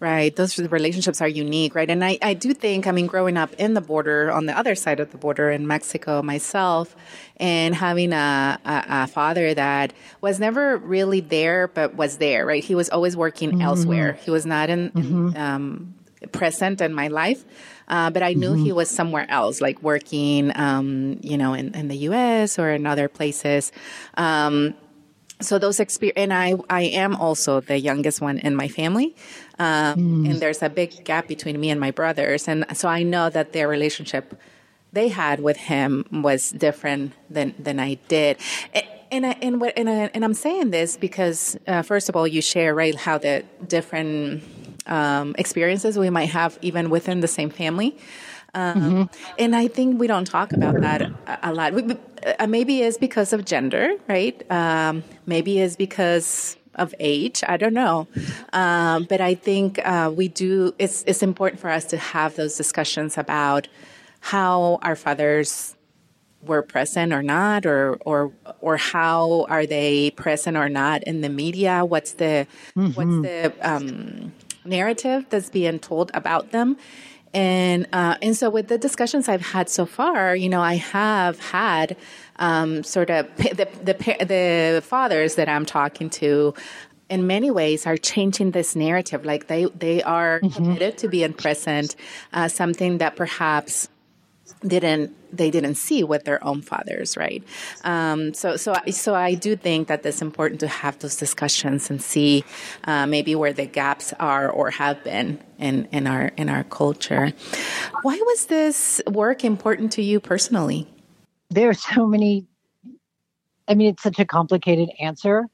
Right. 0.00 0.34
Those 0.34 0.58
relationships 0.58 1.20
are 1.20 1.28
unique, 1.28 1.74
right? 1.74 1.90
And 1.90 2.02
I, 2.02 2.16
I 2.22 2.32
do 2.32 2.54
think, 2.54 2.86
I 2.86 2.90
mean, 2.90 3.06
growing 3.06 3.36
up 3.36 3.52
in 3.58 3.74
the 3.74 3.82
border, 3.82 4.30
on 4.30 4.46
the 4.46 4.56
other 4.56 4.74
side 4.74 4.98
of 4.98 5.12
the 5.12 5.18
border 5.18 5.50
in 5.50 5.66
Mexico 5.66 6.22
myself, 6.22 6.96
and 7.36 7.74
having 7.74 8.14
a, 8.14 8.58
a, 8.64 8.84
a 8.88 9.06
father 9.08 9.52
that 9.52 9.92
was 10.22 10.40
never 10.40 10.78
really 10.78 11.20
there, 11.20 11.68
but 11.68 11.96
was 11.96 12.16
there, 12.16 12.46
right? 12.46 12.64
He 12.64 12.74
was 12.74 12.88
always 12.88 13.14
working 13.14 13.50
mm-hmm. 13.50 13.60
elsewhere. 13.60 14.14
He 14.14 14.30
was 14.30 14.46
not 14.46 14.70
in, 14.70 14.90
mm-hmm. 14.90 15.36
um, 15.36 15.94
present 16.32 16.80
in 16.80 16.94
my 16.94 17.08
life. 17.08 17.44
Uh, 17.86 18.08
but 18.08 18.22
I 18.22 18.32
knew 18.32 18.52
mm-hmm. 18.52 18.64
he 18.64 18.72
was 18.72 18.88
somewhere 18.88 19.26
else, 19.28 19.60
like 19.60 19.82
working, 19.82 20.50
um, 20.56 21.18
you 21.22 21.36
know, 21.36 21.52
in, 21.52 21.74
in 21.74 21.88
the 21.88 21.96
U.S. 22.08 22.58
or 22.58 22.70
in 22.70 22.86
other 22.86 23.08
places. 23.08 23.70
Um, 24.14 24.74
so 25.40 25.58
those 25.58 25.80
experience, 25.80 26.18
and 26.18 26.32
I, 26.32 26.54
I 26.68 26.82
am 26.82 27.16
also 27.16 27.60
the 27.60 27.78
youngest 27.78 28.20
one 28.20 28.38
in 28.38 28.54
my 28.54 28.68
family. 28.68 29.14
Um, 29.58 30.24
mm. 30.24 30.30
and 30.30 30.40
there's 30.40 30.62
a 30.62 30.68
big 30.68 31.04
gap 31.04 31.28
between 31.28 31.60
me 31.60 31.70
and 31.70 31.80
my 31.80 31.90
brothers. 31.90 32.48
And 32.48 32.64
so 32.74 32.88
I 32.88 33.02
know 33.02 33.30
that 33.30 33.52
their 33.52 33.68
relationship 33.68 34.38
they 34.92 35.08
had 35.08 35.40
with 35.40 35.56
him 35.56 36.04
was 36.10 36.50
different 36.50 37.12
than, 37.28 37.54
than 37.58 37.78
I 37.78 37.94
did. 38.08 38.38
And, 39.12 39.26
I, 39.26 39.36
and, 39.42 39.60
what, 39.60 39.76
and, 39.76 39.88
I, 39.88 40.10
and 40.14 40.24
I'm 40.24 40.34
saying 40.34 40.70
this 40.70 40.96
because, 40.96 41.56
uh, 41.66 41.82
first 41.82 42.08
of 42.08 42.16
all, 42.16 42.26
you 42.26 42.42
share, 42.42 42.74
right, 42.74 42.94
how 42.94 43.18
the 43.18 43.44
different 43.66 44.42
um, 44.86 45.34
experiences 45.38 45.98
we 45.98 46.10
might 46.10 46.30
have 46.30 46.58
even 46.62 46.90
within 46.90 47.20
the 47.20 47.28
same 47.28 47.50
family. 47.50 47.96
Um, 48.54 48.80
mm-hmm. 48.80 49.02
And 49.38 49.54
I 49.54 49.68
think 49.68 50.00
we 50.00 50.06
don't 50.06 50.26
talk 50.26 50.52
about 50.52 50.80
that 50.80 51.02
a, 51.02 51.38
a 51.44 51.52
lot. 51.52 51.72
We, 51.72 51.96
uh, 52.38 52.46
maybe 52.46 52.82
it's 52.82 52.98
because 52.98 53.32
of 53.32 53.44
gender, 53.44 53.94
right? 54.08 54.42
Um, 54.50 55.02
maybe 55.26 55.60
it's 55.60 55.76
because 55.76 56.56
of 56.74 56.94
age. 57.00 57.42
I 57.46 57.56
don't 57.56 57.74
know, 57.74 58.08
um, 58.52 59.06
but 59.08 59.20
I 59.20 59.34
think 59.34 59.80
uh, 59.84 60.12
we 60.14 60.28
do. 60.28 60.74
It's 60.78 61.04
it's 61.06 61.22
important 61.22 61.60
for 61.60 61.70
us 61.70 61.84
to 61.86 61.96
have 61.96 62.36
those 62.36 62.56
discussions 62.56 63.18
about 63.18 63.68
how 64.20 64.78
our 64.82 64.96
fathers 64.96 65.74
were 66.42 66.62
present 66.62 67.12
or 67.12 67.22
not, 67.22 67.66
or 67.66 67.96
or 68.04 68.32
or 68.60 68.76
how 68.76 69.46
are 69.48 69.66
they 69.66 70.10
present 70.12 70.56
or 70.56 70.68
not 70.68 71.02
in 71.04 71.20
the 71.20 71.28
media? 71.28 71.84
What's 71.84 72.12
the 72.12 72.46
mm-hmm. 72.76 72.92
what's 72.92 73.26
the 73.26 73.52
um, 73.60 74.32
narrative 74.64 75.26
that's 75.28 75.50
being 75.50 75.78
told 75.78 76.10
about 76.14 76.52
them? 76.52 76.76
And 77.32 77.86
uh, 77.92 78.16
and 78.20 78.36
so 78.36 78.50
with 78.50 78.68
the 78.68 78.78
discussions 78.78 79.28
I've 79.28 79.40
had 79.42 79.68
so 79.68 79.86
far, 79.86 80.34
you 80.34 80.48
know, 80.48 80.60
I 80.60 80.74
have 80.74 81.38
had 81.38 81.96
um, 82.36 82.82
sort 82.82 83.10
of 83.10 83.34
the, 83.36 83.68
the 83.84 84.24
the 84.24 84.82
fathers 84.84 85.36
that 85.36 85.48
I'm 85.48 85.66
talking 85.66 86.10
to. 86.10 86.54
In 87.08 87.26
many 87.26 87.50
ways, 87.50 87.88
are 87.88 87.96
changing 87.96 88.52
this 88.52 88.76
narrative. 88.76 89.24
Like 89.24 89.48
they 89.48 89.64
they 89.64 90.00
are 90.02 90.40
mm-hmm. 90.40 90.54
committed 90.54 90.98
to 90.98 91.08
being 91.08 91.32
present, 91.32 91.96
uh, 92.32 92.46
something 92.46 92.98
that 92.98 93.16
perhaps 93.16 93.88
didn't 94.66 95.16
they 95.32 95.50
didn't 95.50 95.76
see 95.76 96.02
with 96.02 96.24
their 96.24 96.42
own 96.44 96.60
fathers, 96.60 97.16
right? 97.16 97.42
Um, 97.84 98.34
so 98.34 98.56
so 98.56 98.74
so 98.90 99.14
I 99.14 99.34
do 99.34 99.56
think 99.56 99.88
that 99.88 100.04
it's 100.04 100.22
important 100.22 100.60
to 100.60 100.68
have 100.68 100.98
those 100.98 101.16
discussions 101.16 101.90
and 101.90 102.02
see 102.02 102.44
uh, 102.84 103.06
maybe 103.06 103.34
where 103.34 103.52
the 103.52 103.66
gaps 103.66 104.12
are 104.20 104.50
or 104.50 104.70
have 104.70 105.02
been 105.04 105.38
in 105.58 105.88
in 105.92 106.06
our 106.06 106.32
in 106.36 106.48
our 106.48 106.64
culture. 106.64 107.32
Why 108.02 108.20
was 108.26 108.46
this 108.46 109.00
work 109.06 109.44
important 109.44 109.92
to 109.92 110.02
you 110.02 110.20
personally? 110.20 110.88
There 111.48 111.70
are 111.70 111.74
so 111.74 112.06
many. 112.06 112.46
I 113.68 113.74
mean, 113.74 113.90
it's 113.90 114.02
such 114.02 114.18
a 114.18 114.24
complicated 114.24 114.90
answer. 115.00 115.46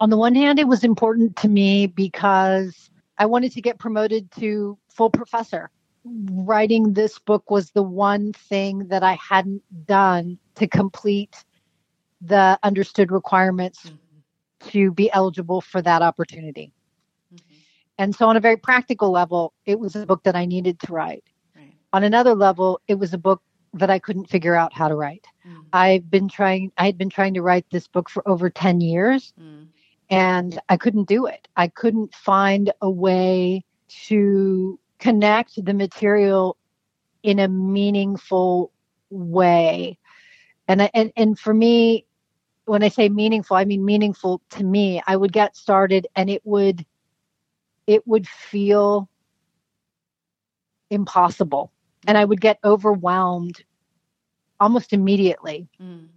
On 0.00 0.10
the 0.10 0.16
one 0.16 0.36
hand, 0.36 0.60
it 0.60 0.68
was 0.68 0.84
important 0.84 1.36
to 1.38 1.48
me 1.48 1.88
because 1.88 2.88
I 3.18 3.26
wanted 3.26 3.52
to 3.52 3.60
get 3.60 3.78
promoted 3.78 4.30
to 4.38 4.78
full 4.88 5.10
professor 5.10 5.70
writing 6.30 6.92
this 6.92 7.18
book 7.18 7.50
was 7.50 7.70
the 7.70 7.82
one 7.82 8.32
thing 8.32 8.88
that 8.88 9.02
I 9.02 9.14
hadn't 9.14 9.62
done 9.86 10.38
to 10.56 10.66
complete 10.66 11.44
the 12.20 12.58
understood 12.62 13.12
requirements 13.12 13.84
mm-hmm. 13.84 14.68
to 14.70 14.92
be 14.92 15.10
eligible 15.12 15.60
for 15.60 15.80
that 15.82 16.02
opportunity. 16.02 16.72
Mm-hmm. 17.32 17.54
And 17.98 18.14
so, 18.14 18.28
on 18.28 18.36
a 18.36 18.40
very 18.40 18.56
practical 18.56 19.10
level, 19.10 19.52
it 19.66 19.78
was 19.78 19.94
a 19.96 20.06
book 20.06 20.22
that 20.24 20.36
I 20.36 20.46
needed 20.46 20.80
to 20.80 20.92
write. 20.92 21.24
Right. 21.56 21.74
On 21.92 22.04
another 22.04 22.34
level, 22.34 22.80
it 22.88 22.94
was 22.94 23.14
a 23.14 23.18
book 23.18 23.42
that 23.74 23.90
I 23.90 23.98
couldn't 23.98 24.28
figure 24.28 24.54
out 24.54 24.72
how 24.72 24.88
to 24.88 24.94
write. 24.94 25.26
Mm-hmm. 25.46 25.60
I've 25.72 26.10
been 26.10 26.28
trying, 26.28 26.72
I 26.78 26.86
had 26.86 26.98
been 26.98 27.10
trying 27.10 27.34
to 27.34 27.42
write 27.42 27.66
this 27.70 27.86
book 27.86 28.08
for 28.08 28.26
over 28.28 28.50
10 28.50 28.80
years 28.80 29.32
mm. 29.40 29.66
and 30.10 30.58
I 30.68 30.76
couldn't 30.76 31.08
do 31.08 31.26
it. 31.26 31.48
I 31.56 31.68
couldn't 31.68 32.14
find 32.14 32.72
a 32.80 32.90
way 32.90 33.64
to 34.06 34.78
connect 34.98 35.64
the 35.64 35.74
material 35.74 36.56
in 37.22 37.38
a 37.38 37.48
meaningful 37.48 38.72
way. 39.10 39.98
And, 40.66 40.90
and, 40.94 41.12
and 41.16 41.38
for 41.38 41.54
me, 41.54 42.04
when 42.64 42.82
I 42.82 42.88
say 42.88 43.08
meaningful, 43.08 43.56
I 43.56 43.64
mean 43.64 43.84
meaningful 43.84 44.42
to 44.50 44.64
me. 44.64 45.02
I 45.06 45.16
would 45.16 45.32
get 45.32 45.56
started 45.56 46.06
and 46.14 46.28
it 46.28 46.42
would, 46.44 46.84
it 47.86 48.06
would 48.06 48.28
feel 48.28 49.08
impossible. 50.90 51.72
And 52.06 52.16
I 52.16 52.24
would 52.24 52.40
get 52.40 52.58
overwhelmed 52.64 53.64
almost 54.60 54.92
immediately. 54.92 55.68
Mm. 55.80 56.08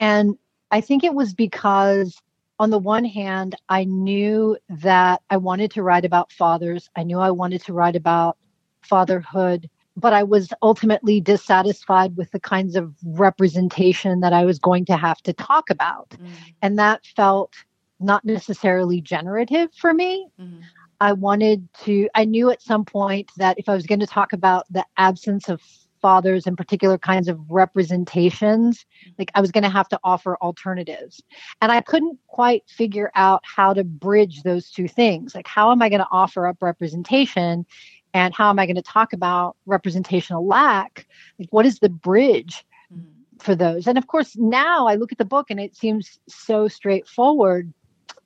And 0.00 0.38
I 0.70 0.80
think 0.80 1.04
it 1.04 1.14
was 1.14 1.34
because 1.34 2.20
on 2.58 2.70
the 2.70 2.78
one 2.78 3.04
hand, 3.04 3.56
I 3.68 3.84
knew 3.84 4.56
that 4.68 5.22
I 5.30 5.36
wanted 5.36 5.70
to 5.72 5.82
write 5.82 6.04
about 6.04 6.32
fathers. 6.32 6.88
I 6.96 7.02
knew 7.02 7.18
I 7.18 7.30
wanted 7.30 7.62
to 7.64 7.72
write 7.72 7.96
about 7.96 8.36
fatherhood, 8.82 9.68
but 9.96 10.12
I 10.12 10.22
was 10.22 10.52
ultimately 10.62 11.20
dissatisfied 11.20 12.16
with 12.16 12.30
the 12.30 12.40
kinds 12.40 12.76
of 12.76 12.94
representation 13.04 14.20
that 14.20 14.32
I 14.32 14.44
was 14.44 14.58
going 14.58 14.84
to 14.86 14.96
have 14.96 15.20
to 15.22 15.32
talk 15.32 15.70
about. 15.70 16.10
Mm. 16.10 16.28
And 16.62 16.78
that 16.78 17.04
felt 17.16 17.54
not 18.00 18.24
necessarily 18.24 19.00
generative 19.00 19.72
for 19.74 19.92
me. 19.92 20.28
Mm. 20.40 20.62
I 21.00 21.12
wanted 21.12 21.68
to, 21.84 22.08
I 22.14 22.24
knew 22.24 22.50
at 22.50 22.62
some 22.62 22.84
point 22.84 23.30
that 23.36 23.58
if 23.58 23.68
I 23.68 23.74
was 23.74 23.86
going 23.86 24.00
to 24.00 24.06
talk 24.06 24.32
about 24.32 24.64
the 24.70 24.84
absence 24.96 25.48
of 25.48 25.60
fathers 26.04 26.46
and 26.46 26.54
particular 26.54 26.98
kinds 26.98 27.28
of 27.28 27.40
representations, 27.50 28.84
like 29.18 29.30
I 29.34 29.40
was 29.40 29.50
going 29.50 29.64
to 29.64 29.70
have 29.70 29.88
to 29.88 29.98
offer 30.04 30.36
alternatives. 30.42 31.22
And 31.62 31.72
I 31.72 31.80
couldn't 31.80 32.18
quite 32.26 32.62
figure 32.68 33.10
out 33.14 33.40
how 33.42 33.72
to 33.72 33.84
bridge 33.84 34.42
those 34.42 34.70
two 34.70 34.86
things. 34.86 35.34
Like, 35.34 35.48
how 35.48 35.72
am 35.72 35.80
I 35.80 35.88
going 35.88 36.02
to 36.02 36.08
offer 36.10 36.46
up 36.46 36.58
representation? 36.60 37.64
And 38.12 38.34
how 38.34 38.50
am 38.50 38.58
I 38.58 38.66
going 38.66 38.76
to 38.76 38.82
talk 38.82 39.14
about 39.14 39.56
representational 39.64 40.46
lack? 40.46 41.06
Like, 41.38 41.48
what 41.52 41.64
is 41.64 41.78
the 41.78 41.88
bridge 41.88 42.66
mm. 42.94 43.06
for 43.38 43.54
those? 43.54 43.86
And 43.86 43.96
of 43.96 44.06
course, 44.06 44.36
now 44.36 44.86
I 44.86 44.96
look 44.96 45.10
at 45.10 45.16
the 45.16 45.24
book 45.24 45.46
and 45.48 45.58
it 45.58 45.74
seems 45.74 46.18
so 46.28 46.68
straightforward, 46.68 47.72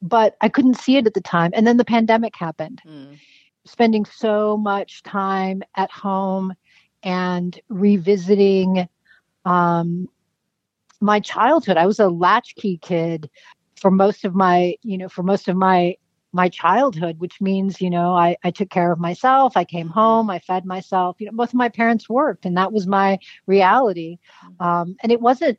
but 0.02 0.36
I 0.40 0.48
couldn't 0.48 0.80
see 0.80 0.96
it 0.96 1.06
at 1.06 1.14
the 1.14 1.20
time. 1.20 1.52
And 1.54 1.64
then 1.64 1.76
the 1.76 1.84
pandemic 1.84 2.34
happened. 2.34 2.82
Mm. 2.84 3.20
Spending 3.64 4.04
so 4.04 4.56
much 4.56 5.04
time 5.04 5.62
at 5.76 5.92
home 5.92 6.54
and 7.02 7.58
revisiting 7.68 8.88
um, 9.44 10.08
my 11.00 11.20
childhood. 11.20 11.76
I 11.76 11.86
was 11.86 11.98
a 12.00 12.08
latchkey 12.08 12.78
kid 12.78 13.30
for 13.80 13.90
most 13.90 14.24
of 14.24 14.34
my, 14.34 14.74
you 14.82 14.98
know, 14.98 15.08
for 15.08 15.22
most 15.22 15.48
of 15.48 15.56
my 15.56 15.96
my 16.32 16.48
childhood, 16.48 17.18
which 17.20 17.40
means, 17.40 17.80
you 17.80 17.88
know, 17.88 18.14
I, 18.14 18.36
I 18.44 18.50
took 18.50 18.68
care 18.68 18.92
of 18.92 18.98
myself. 19.00 19.56
I 19.56 19.64
came 19.64 19.88
home. 19.88 20.28
I 20.30 20.38
fed 20.40 20.66
myself. 20.66 21.16
You 21.20 21.26
know, 21.26 21.32
both 21.32 21.48
of 21.50 21.54
my 21.54 21.70
parents 21.70 22.08
worked, 22.08 22.44
and 22.44 22.56
that 22.58 22.72
was 22.72 22.86
my 22.86 23.18
reality. 23.46 24.18
Um, 24.60 24.96
and 25.02 25.10
it 25.12 25.20
wasn't. 25.20 25.58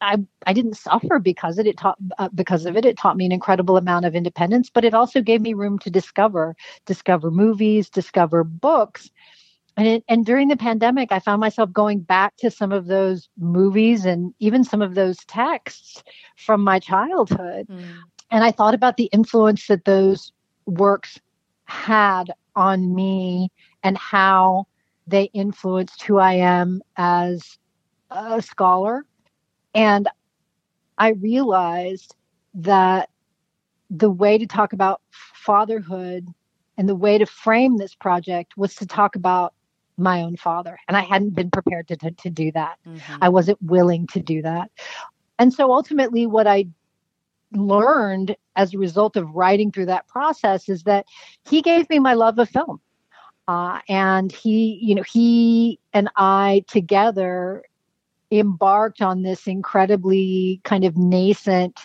I 0.00 0.18
I 0.46 0.52
didn't 0.52 0.76
suffer 0.76 1.18
because 1.18 1.58
it. 1.58 1.66
It 1.66 1.76
taught 1.76 1.98
uh, 2.18 2.28
because 2.34 2.66
of 2.66 2.76
it. 2.76 2.84
It 2.84 2.96
taught 2.98 3.16
me 3.16 3.26
an 3.26 3.32
incredible 3.32 3.76
amount 3.76 4.06
of 4.06 4.14
independence, 4.14 4.70
but 4.70 4.84
it 4.84 4.94
also 4.94 5.20
gave 5.20 5.40
me 5.40 5.54
room 5.54 5.78
to 5.80 5.90
discover, 5.90 6.56
discover 6.86 7.30
movies, 7.30 7.90
discover 7.90 8.44
books, 8.44 9.10
and 9.76 9.86
it, 9.86 10.04
and 10.08 10.26
during 10.26 10.48
the 10.48 10.56
pandemic, 10.56 11.12
I 11.12 11.20
found 11.20 11.40
myself 11.40 11.72
going 11.72 12.00
back 12.00 12.36
to 12.38 12.50
some 12.50 12.72
of 12.72 12.86
those 12.86 13.28
movies 13.38 14.04
and 14.04 14.34
even 14.38 14.64
some 14.64 14.82
of 14.82 14.94
those 14.94 15.18
texts 15.26 16.02
from 16.36 16.62
my 16.62 16.78
childhood. 16.78 17.66
Mm. 17.68 17.84
And 18.30 18.44
I 18.44 18.50
thought 18.50 18.74
about 18.74 18.96
the 18.96 19.08
influence 19.12 19.66
that 19.68 19.84
those 19.84 20.32
works 20.66 21.20
had 21.64 22.32
on 22.56 22.94
me 22.94 23.50
and 23.82 23.96
how 23.96 24.66
they 25.06 25.24
influenced 25.32 26.02
who 26.02 26.18
I 26.18 26.34
am 26.34 26.82
as 26.96 27.58
a 28.10 28.42
scholar. 28.42 29.04
And 29.74 30.08
I 30.98 31.10
realized 31.10 32.14
that 32.54 33.08
the 33.88 34.10
way 34.10 34.38
to 34.38 34.46
talk 34.46 34.72
about 34.72 35.00
fatherhood 35.10 36.28
and 36.76 36.88
the 36.88 36.96
way 36.96 37.18
to 37.18 37.26
frame 37.26 37.76
this 37.76 37.94
project 37.94 38.56
was 38.56 38.74
to 38.76 38.86
talk 38.86 39.16
about 39.16 39.54
my 40.00 40.22
own 40.22 40.36
father. 40.36 40.78
And 40.88 40.96
I 40.96 41.02
hadn't 41.02 41.34
been 41.34 41.50
prepared 41.50 41.88
to, 41.88 41.96
to, 41.98 42.10
to 42.10 42.30
do 42.30 42.50
that. 42.52 42.78
Mm-hmm. 42.86 43.16
I 43.20 43.28
wasn't 43.28 43.62
willing 43.62 44.06
to 44.08 44.20
do 44.20 44.42
that. 44.42 44.70
And 45.38 45.52
so 45.52 45.72
ultimately, 45.72 46.26
what 46.26 46.46
I 46.46 46.66
learned 47.52 48.36
as 48.56 48.74
a 48.74 48.78
result 48.78 49.16
of 49.16 49.34
writing 49.34 49.72
through 49.72 49.86
that 49.86 50.06
process 50.06 50.68
is 50.68 50.84
that 50.84 51.06
he 51.48 51.62
gave 51.62 51.88
me 51.90 51.98
my 51.98 52.14
love 52.14 52.38
of 52.38 52.48
film. 52.48 52.80
Uh, 53.48 53.80
and 53.88 54.30
he, 54.30 54.78
you 54.80 54.94
know, 54.94 55.02
he 55.02 55.80
and 55.92 56.08
I 56.16 56.64
together 56.68 57.64
embarked 58.30 59.02
on 59.02 59.22
this 59.22 59.46
incredibly 59.46 60.60
kind 60.62 60.84
of 60.84 60.96
nascent 60.96 61.80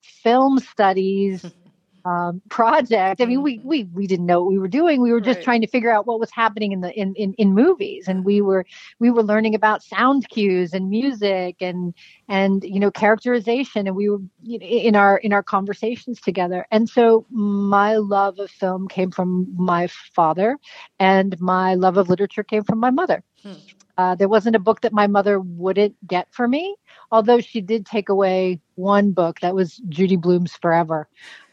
film 0.00 0.58
studies 0.58 1.44
um, 2.04 2.42
project. 2.48 3.20
I 3.20 3.26
mean, 3.26 3.42
we 3.42 3.58
mm-hmm. 3.58 3.68
we 3.68 3.84
we 3.84 4.06
didn't 4.06 4.26
know 4.26 4.42
what 4.42 4.50
we 4.50 4.58
were 4.58 4.68
doing. 4.68 5.00
We 5.00 5.12
were 5.12 5.20
just 5.20 5.38
right. 5.38 5.44
trying 5.44 5.60
to 5.62 5.66
figure 5.66 5.90
out 5.90 6.06
what 6.06 6.20
was 6.20 6.30
happening 6.30 6.72
in 6.72 6.80
the 6.80 6.92
in, 6.98 7.14
in 7.14 7.34
in 7.34 7.54
movies, 7.54 8.08
and 8.08 8.24
we 8.24 8.40
were 8.40 8.66
we 8.98 9.10
were 9.10 9.22
learning 9.22 9.54
about 9.54 9.82
sound 9.82 10.28
cues 10.28 10.72
and 10.72 10.90
music 10.90 11.56
and 11.60 11.94
and 12.28 12.64
you 12.64 12.80
know 12.80 12.90
characterization, 12.90 13.86
and 13.86 13.96
we 13.96 14.08
were 14.08 14.18
you 14.42 14.58
know, 14.58 14.66
in 14.66 14.96
our 14.96 15.18
in 15.18 15.32
our 15.32 15.42
conversations 15.42 16.20
together. 16.20 16.66
And 16.70 16.88
so 16.88 17.26
my 17.30 17.96
love 17.96 18.38
of 18.38 18.50
film 18.50 18.88
came 18.88 19.10
from 19.10 19.46
my 19.56 19.86
father, 20.14 20.58
and 20.98 21.40
my 21.40 21.74
love 21.74 21.96
of 21.96 22.08
literature 22.08 22.44
came 22.44 22.64
from 22.64 22.78
my 22.78 22.90
mother. 22.90 23.22
Hmm. 23.42 23.52
Uh, 23.98 24.14
there 24.14 24.28
wasn't 24.28 24.56
a 24.56 24.58
book 24.58 24.80
that 24.80 24.92
my 24.92 25.06
mother 25.06 25.38
wouldn't 25.38 25.94
get 26.06 26.26
for 26.30 26.48
me, 26.48 26.76
although 27.10 27.40
she 27.40 27.60
did 27.60 27.84
take 27.84 28.08
away 28.08 28.58
one 28.76 29.12
book 29.12 29.40
that 29.40 29.54
was 29.54 29.76
Judy 29.88 30.16
Blume's 30.16 30.56
Forever. 30.56 31.08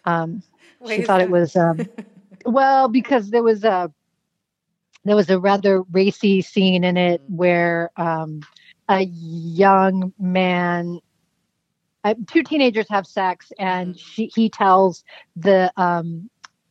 Um, 0.05 0.43
she 0.87 1.01
thought 1.01 1.19
that? 1.19 1.25
it 1.25 1.29
was 1.29 1.55
um, 1.55 1.87
well 2.45 2.87
because 2.87 3.29
there 3.29 3.43
was 3.43 3.63
a 3.63 3.91
there 5.05 5.15
was 5.15 5.29
a 5.29 5.39
rather 5.39 5.81
racy 5.83 6.41
scene 6.41 6.83
in 6.83 6.97
it 6.97 7.21
where 7.27 7.91
um, 7.97 8.41
a 8.89 9.03
young 9.03 10.13
man 10.19 10.99
uh, 12.03 12.13
two 12.27 12.43
teenagers 12.43 12.87
have 12.89 13.05
sex 13.05 13.51
and 13.59 13.95
mm-hmm. 13.95 13.99
she 13.99 14.31
he 14.33 14.49
tells 14.49 15.03
the 15.35 15.71
um, 15.77 16.29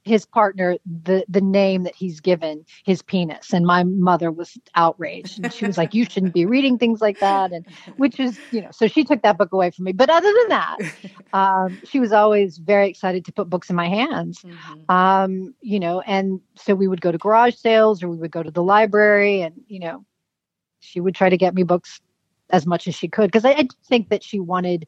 his 0.08 0.26
partner 0.26 0.76
the 0.86 1.24
the 1.28 1.40
name 1.40 1.84
that 1.84 1.94
he's 1.94 2.20
given 2.20 2.64
his 2.84 3.02
penis. 3.02 3.52
And 3.52 3.66
my 3.66 3.84
mother 3.84 4.30
was 4.32 4.58
outraged. 4.74 5.44
And 5.44 5.52
she 5.52 5.66
was 5.66 5.78
like 5.78 5.94
you 5.94 6.04
shouldn't 6.04 6.34
be 6.34 6.46
reading 6.46 6.78
things 6.78 7.00
like 7.00 7.20
that. 7.20 7.52
And 7.52 7.66
which 7.96 8.18
is 8.18 8.38
you 8.50 8.62
know 8.62 8.70
so 8.72 8.88
she 8.88 9.04
took 9.04 9.22
that 9.22 9.38
book 9.38 9.52
away 9.52 9.70
from 9.70 9.84
me. 9.84 9.92
But 9.92 10.10
other 10.10 10.32
than 10.32 10.48
that 10.48 10.76
um, 11.32 11.78
she 11.84 12.00
was 12.00 12.12
always 12.12 12.58
very 12.58 12.88
excited 12.88 13.24
to 13.26 13.32
put 13.32 13.50
books 13.50 13.70
in 13.70 13.76
my 13.76 13.88
hands. 13.88 14.40
Mm-hmm. 14.42 14.90
um, 14.94 15.54
you 15.60 15.78
know 15.78 16.00
and 16.00 16.40
so 16.56 16.74
we 16.74 16.88
would 16.88 17.00
go 17.00 17.12
to 17.12 17.18
garage 17.18 17.54
sales 17.54 18.02
or 18.02 18.08
we 18.08 18.16
would 18.16 18.30
go 18.30 18.42
to 18.42 18.50
the 18.50 18.62
library 18.62 19.42
and 19.42 19.54
you 19.68 19.78
know 19.78 20.04
she 20.80 21.00
would 21.00 21.14
try 21.14 21.28
to 21.28 21.36
get 21.36 21.54
me 21.54 21.62
books 21.62 22.00
as 22.50 22.66
much 22.66 22.88
as 22.88 22.94
she 22.94 23.08
could. 23.08 23.26
Because 23.26 23.44
I, 23.44 23.50
I 23.50 23.68
think 23.86 24.08
that 24.08 24.22
she 24.22 24.40
wanted 24.40 24.86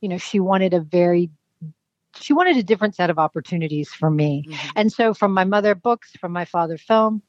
you 0.00 0.08
know 0.08 0.18
she 0.18 0.40
wanted 0.40 0.74
a 0.74 0.80
very 0.80 1.30
she 2.20 2.32
wanted 2.32 2.56
a 2.56 2.62
different 2.62 2.94
set 2.94 3.10
of 3.10 3.18
opportunities 3.18 3.88
for 3.90 4.10
me. 4.10 4.44
Mm-hmm. 4.46 4.68
And 4.76 4.92
so 4.92 5.14
from 5.14 5.32
my 5.32 5.44
mother 5.44 5.74
books, 5.74 6.12
from 6.20 6.32
my 6.32 6.44
father 6.44 6.78
film, 6.78 7.22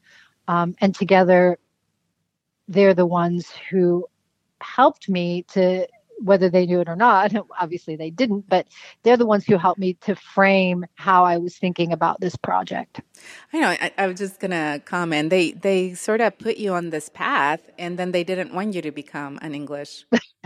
um, 0.48 0.76
and 0.80 0.94
together 0.94 1.58
they're 2.68 2.94
the 2.94 3.06
ones 3.06 3.52
who 3.70 4.08
helped 4.62 5.10
me 5.10 5.44
to 5.44 5.88
whether 6.20 6.50
they 6.50 6.66
knew 6.66 6.80
it 6.80 6.88
or 6.88 6.96
not 6.96 7.34
obviously 7.60 7.96
they 7.98 8.10
didn't 8.10 8.48
but 8.48 8.68
they're 9.04 9.18
the 9.18 9.26
ones 9.26 9.46
who 9.46 9.58
helped 9.58 9.80
me 9.80 9.94
to 9.96 10.16
frame 10.16 10.86
how 10.96 11.26
i 11.26 11.38
was 11.38 11.58
thinking 11.58 11.92
about 11.92 12.20
this 12.22 12.38
project 12.38 13.02
i 13.52 13.60
know 13.60 13.68
i, 13.68 13.92
I 13.98 14.08
was 14.08 14.18
just 14.18 14.40
gonna 14.40 14.82
comment 14.86 15.30
they 15.30 15.52
they 15.52 15.94
sort 15.94 16.22
of 16.22 16.38
put 16.40 16.58
you 16.58 16.74
on 16.74 16.90
this 16.90 17.10
path 17.10 17.70
and 17.78 18.00
then 18.00 18.12
they 18.14 18.24
didn't 18.24 18.54
want 18.54 18.74
you 18.74 18.82
to 18.82 18.92
become 18.92 19.38
an 19.42 19.54
english 19.54 20.06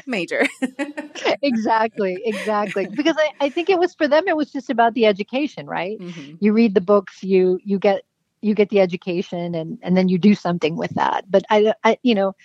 major 0.10 0.46
exactly 1.42 2.20
exactly 2.26 2.88
because 2.88 3.16
I, 3.18 3.46
I 3.46 3.50
think 3.50 3.70
it 3.70 3.80
was 3.80 3.94
for 3.96 4.08
them 4.08 4.28
it 4.28 4.36
was 4.36 4.52
just 4.52 4.70
about 4.70 4.94
the 4.94 5.06
education 5.06 5.68
right 5.68 6.00
mm-hmm. 6.00 6.36
you 6.40 6.54
read 6.54 6.74
the 6.74 6.82
books 6.82 7.24
you 7.24 7.60
you 7.64 7.80
get 7.80 8.04
you 8.42 8.54
get 8.54 8.70
the 8.70 8.80
education 8.80 9.56
and 9.56 9.78
and 9.82 9.96
then 9.96 10.10
you 10.10 10.18
do 10.18 10.36
something 10.36 10.76
with 10.76 10.92
that 10.92 11.30
but 11.30 11.46
i, 11.50 11.74
I 11.84 11.98
you 12.04 12.16
know 12.16 12.36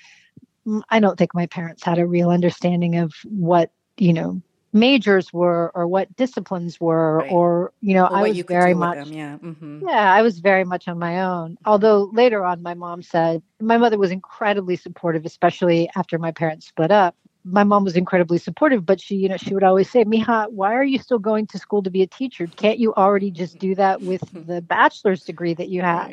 I 0.89 1.01
don't 1.01 1.19
think 1.19 1.35
my 1.35 1.47
parents 1.47 1.85
had 1.85 1.99
a 1.99 2.07
real 2.07 2.31
understanding 2.31 2.97
of 2.97 3.13
what, 3.25 3.71
you 3.97 4.13
know, 4.13 4.41
majors 4.73 5.33
were 5.33 5.71
or 5.75 5.87
what 5.87 6.15
disciplines 6.17 6.81
were 6.81 7.19
right. 7.19 7.31
or 7.31 7.73
you 7.81 7.95
know 7.95 8.07
or 8.07 8.17
i 8.17 8.23
was 8.23 8.41
very 8.41 8.75
much 8.75 8.97
them, 8.97 9.13
yeah 9.13 9.39
mm-hmm. 9.39 9.87
yeah 9.87 10.13
i 10.13 10.21
was 10.21 10.41
very 10.41 10.65
much 10.65 10.89
on 10.89 10.99
my 10.99 11.23
own 11.23 11.57
although 11.65 12.11
later 12.13 12.45
on 12.45 12.61
my 12.61 12.75
mom 12.75 13.01
said 13.01 13.41
my 13.61 13.79
mother 13.79 13.97
was 13.97 14.11
incredibly 14.11 14.75
supportive 14.75 15.25
especially 15.25 15.89
after 15.95 16.19
my 16.19 16.33
parents 16.33 16.67
split 16.67 16.91
up 16.91 17.15
my 17.45 17.65
mom 17.65 17.85
was 17.85 17.97
incredibly 17.97 18.39
supportive 18.39 18.87
but 18.87 19.01
she 19.01 19.17
you 19.17 19.29
know 19.29 19.37
she 19.37 19.55
would 19.55 19.63
always 19.63 19.91
say 19.91 20.05
mija 20.05 20.51
why 20.51 20.75
are 20.75 20.85
you 20.85 20.99
still 20.99 21.19
going 21.19 21.47
to 21.47 21.59
school 21.59 21.83
to 21.83 21.91
be 21.91 22.03
a 22.03 22.07
teacher 22.07 22.47
can't 22.47 22.79
you 22.79 22.95
already 22.95 23.31
just 23.31 23.59
do 23.59 23.75
that 23.75 24.01
with 24.01 24.23
the 24.47 24.63
bachelor's 24.63 25.23
degree 25.23 25.55
that 25.55 25.69
you 25.69 25.83
have 25.83 26.13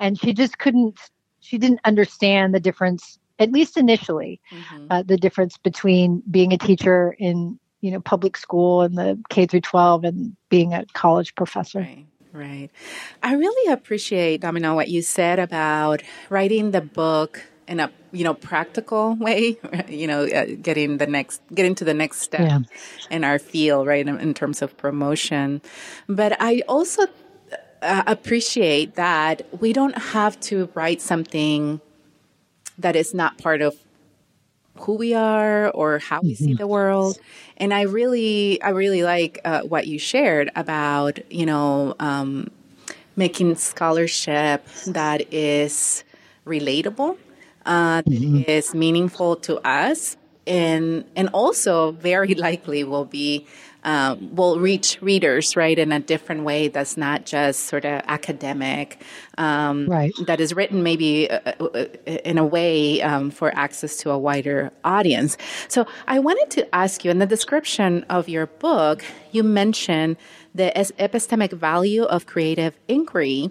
and 0.00 0.18
she 0.18 0.32
just 0.32 0.58
couldn't 0.58 0.98
she 1.40 1.58
didn't 1.58 1.80
understand 1.84 2.54
the 2.54 2.60
difference 2.60 3.18
at 3.42 3.50
least 3.50 3.76
initially, 3.76 4.40
mm-hmm. 4.50 4.86
uh, 4.90 5.02
the 5.02 5.16
difference 5.16 5.58
between 5.58 6.22
being 6.30 6.52
a 6.52 6.58
teacher 6.58 7.14
in 7.18 7.58
you 7.80 7.90
know 7.90 8.00
public 8.00 8.36
school 8.36 8.82
and 8.82 8.96
the 8.96 9.20
K 9.28 9.46
through 9.46 9.62
12 9.62 10.04
and 10.04 10.36
being 10.48 10.72
a 10.72 10.86
college 10.92 11.34
professor. 11.34 11.80
Right. 11.80 12.06
Right. 12.34 12.70
I 13.22 13.34
really 13.34 13.70
appreciate, 13.70 14.40
Domino, 14.40 14.74
what 14.74 14.88
you 14.88 15.02
said 15.02 15.38
about 15.38 16.02
writing 16.30 16.70
the 16.70 16.80
book 16.80 17.44
in 17.72 17.80
a 17.80 17.90
you 18.12 18.22
know 18.22 18.34
practical 18.34 19.16
way 19.16 19.58
you 19.88 20.06
know 20.06 20.24
uh, 20.24 20.44
getting 20.60 20.98
the 20.98 21.06
next 21.06 21.40
getting 21.54 21.74
to 21.74 21.84
the 21.84 21.94
next 21.94 22.20
step 22.20 22.40
yeah. 22.42 22.58
in 23.10 23.24
our 23.24 23.38
field 23.38 23.86
right 23.86 24.06
in, 24.06 24.20
in, 24.20 24.34
terms 24.34 24.60
of 24.60 24.76
promotion 24.76 25.62
but 26.06 26.36
i 26.38 26.62
also 26.68 27.02
uh, 27.80 28.02
appreciate 28.06 28.94
that 28.94 29.36
we 29.58 29.72
don't 29.72 29.96
have 29.96 30.38
to 30.40 30.68
write 30.74 31.00
something 31.00 31.80
that 32.78 32.94
is 32.94 33.14
not 33.14 33.38
part 33.38 33.62
of 33.62 33.74
who 34.80 34.94
we 34.94 35.14
are 35.14 35.70
or 35.70 35.98
how 35.98 36.20
we 36.20 36.34
mm-hmm. 36.34 36.44
see 36.44 36.54
the 36.54 36.66
world 36.66 37.18
and 37.56 37.72
i 37.72 37.82
really 37.82 38.60
i 38.60 38.68
really 38.68 39.02
like 39.02 39.40
uh, 39.46 39.62
what 39.62 39.86
you 39.86 39.98
shared 39.98 40.50
about 40.56 41.18
you 41.32 41.46
know 41.46 41.94
um, 42.00 42.50
making 43.16 43.54
scholarship 43.56 44.66
that 44.86 45.32
is 45.32 46.04
relatable 46.44 47.16
uh, 47.66 48.02
mm-hmm. 48.02 48.38
that 48.38 48.48
is 48.50 48.74
meaningful 48.74 49.36
to 49.36 49.58
us 49.66 50.16
and 50.46 51.04
and 51.16 51.28
also 51.32 51.92
very 51.92 52.34
likely 52.46 52.84
will 52.84 53.04
be 53.04 53.46
um, 53.84 54.34
will 54.34 54.60
reach 54.60 54.98
readers 55.00 55.56
right 55.56 55.76
in 55.76 55.90
a 55.90 55.98
different 55.98 56.44
way 56.44 56.68
that's 56.68 56.96
not 56.96 57.26
just 57.26 57.64
sort 57.64 57.84
of 57.84 58.02
academic 58.06 59.02
um, 59.38 59.86
right 59.86 60.12
that 60.26 60.40
is 60.40 60.54
written 60.54 60.82
maybe 60.82 61.30
uh, 61.30 61.40
uh, 61.58 61.64
uh, 61.64 61.86
in 62.24 62.38
a 62.38 62.44
way 62.44 63.02
um, 63.02 63.30
for 63.30 63.54
access 63.56 63.96
to 63.96 64.10
a 64.10 64.18
wider 64.18 64.70
audience 64.84 65.36
so 65.68 65.86
i 66.06 66.18
wanted 66.18 66.50
to 66.50 66.74
ask 66.74 67.04
you 67.04 67.10
in 67.10 67.18
the 67.18 67.26
description 67.26 68.04
of 68.08 68.28
your 68.28 68.46
book 68.46 69.04
you 69.32 69.42
mentioned 69.42 70.16
the 70.54 70.72
epistemic 70.98 71.52
value 71.52 72.04
of 72.04 72.26
creative 72.26 72.78
inquiry 72.86 73.50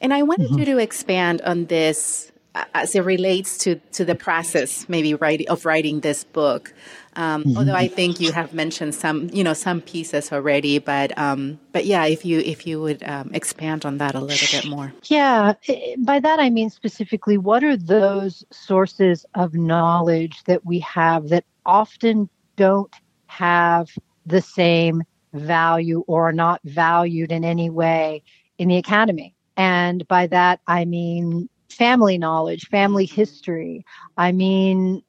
and 0.00 0.14
i 0.14 0.22
wanted 0.22 0.48
mm-hmm. 0.48 0.60
you 0.60 0.64
to 0.64 0.78
expand 0.78 1.42
on 1.42 1.66
this 1.66 2.32
as 2.74 2.94
it 2.94 3.04
relates 3.04 3.58
to 3.58 3.76
to 3.92 4.04
the 4.04 4.14
process 4.14 4.88
maybe 4.88 5.14
writing 5.14 5.48
of 5.48 5.64
writing 5.64 6.00
this 6.00 6.24
book. 6.24 6.72
Um, 7.16 7.42
mm-hmm. 7.42 7.58
although 7.58 7.74
I 7.74 7.88
think 7.88 8.20
you 8.20 8.30
have 8.32 8.54
mentioned 8.54 8.94
some 8.94 9.28
you 9.32 9.42
know 9.42 9.54
some 9.54 9.80
pieces 9.80 10.32
already 10.32 10.78
but 10.78 11.16
um, 11.18 11.58
but 11.72 11.84
yeah 11.84 12.04
if 12.06 12.24
you 12.24 12.38
if 12.40 12.66
you 12.66 12.80
would 12.80 13.02
um, 13.02 13.30
expand 13.34 13.84
on 13.84 13.98
that 13.98 14.14
a 14.14 14.20
little 14.20 14.60
bit 14.60 14.68
more. 14.68 14.92
Yeah 15.04 15.54
by 15.98 16.20
that 16.20 16.38
I 16.38 16.50
mean 16.50 16.70
specifically 16.70 17.38
what 17.38 17.64
are 17.64 17.76
those 17.76 18.44
sources 18.50 19.26
of 19.34 19.54
knowledge 19.54 20.44
that 20.44 20.64
we 20.64 20.78
have 20.80 21.28
that 21.28 21.44
often 21.66 22.28
don't 22.56 22.94
have 23.26 23.88
the 24.26 24.40
same 24.40 25.02
value 25.32 26.04
or 26.06 26.28
are 26.28 26.32
not 26.32 26.60
valued 26.64 27.32
in 27.32 27.44
any 27.44 27.70
way 27.70 28.22
in 28.58 28.68
the 28.68 28.76
academy? 28.76 29.34
And 29.56 30.06
by 30.06 30.28
that 30.28 30.60
I 30.66 30.84
mean 30.84 31.48
family 31.70 32.18
knowledge, 32.18 32.66
family 32.68 33.06
history. 33.06 33.84
I 34.16 34.32
mean, 34.32 35.02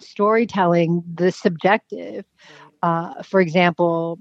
storytelling, 0.00 1.02
the 1.14 1.32
subjective. 1.32 2.24
Uh, 2.82 3.22
for 3.22 3.40
example, 3.40 4.18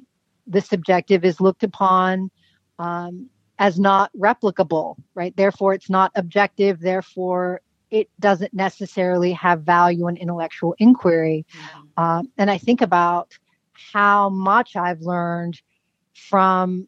the 0.47 0.61
subjective 0.61 1.25
is 1.25 1.41
looked 1.41 1.63
upon 1.63 2.31
um, 2.79 3.29
as 3.59 3.79
not 3.79 4.11
replicable, 4.17 4.95
right? 5.15 5.35
Therefore, 5.35 5.73
it's 5.73 5.89
not 5.89 6.11
objective. 6.15 6.79
Therefore, 6.79 7.61
it 7.91 8.09
doesn't 8.19 8.53
necessarily 8.53 9.31
have 9.33 9.61
value 9.61 10.07
in 10.07 10.17
intellectual 10.17 10.75
inquiry. 10.79 11.45
Mm-hmm. 11.53 12.03
Um, 12.03 12.31
and 12.37 12.49
I 12.49 12.57
think 12.57 12.81
about 12.81 13.37
how 13.73 14.29
much 14.29 14.75
I've 14.75 15.01
learned 15.01 15.61
from 16.13 16.87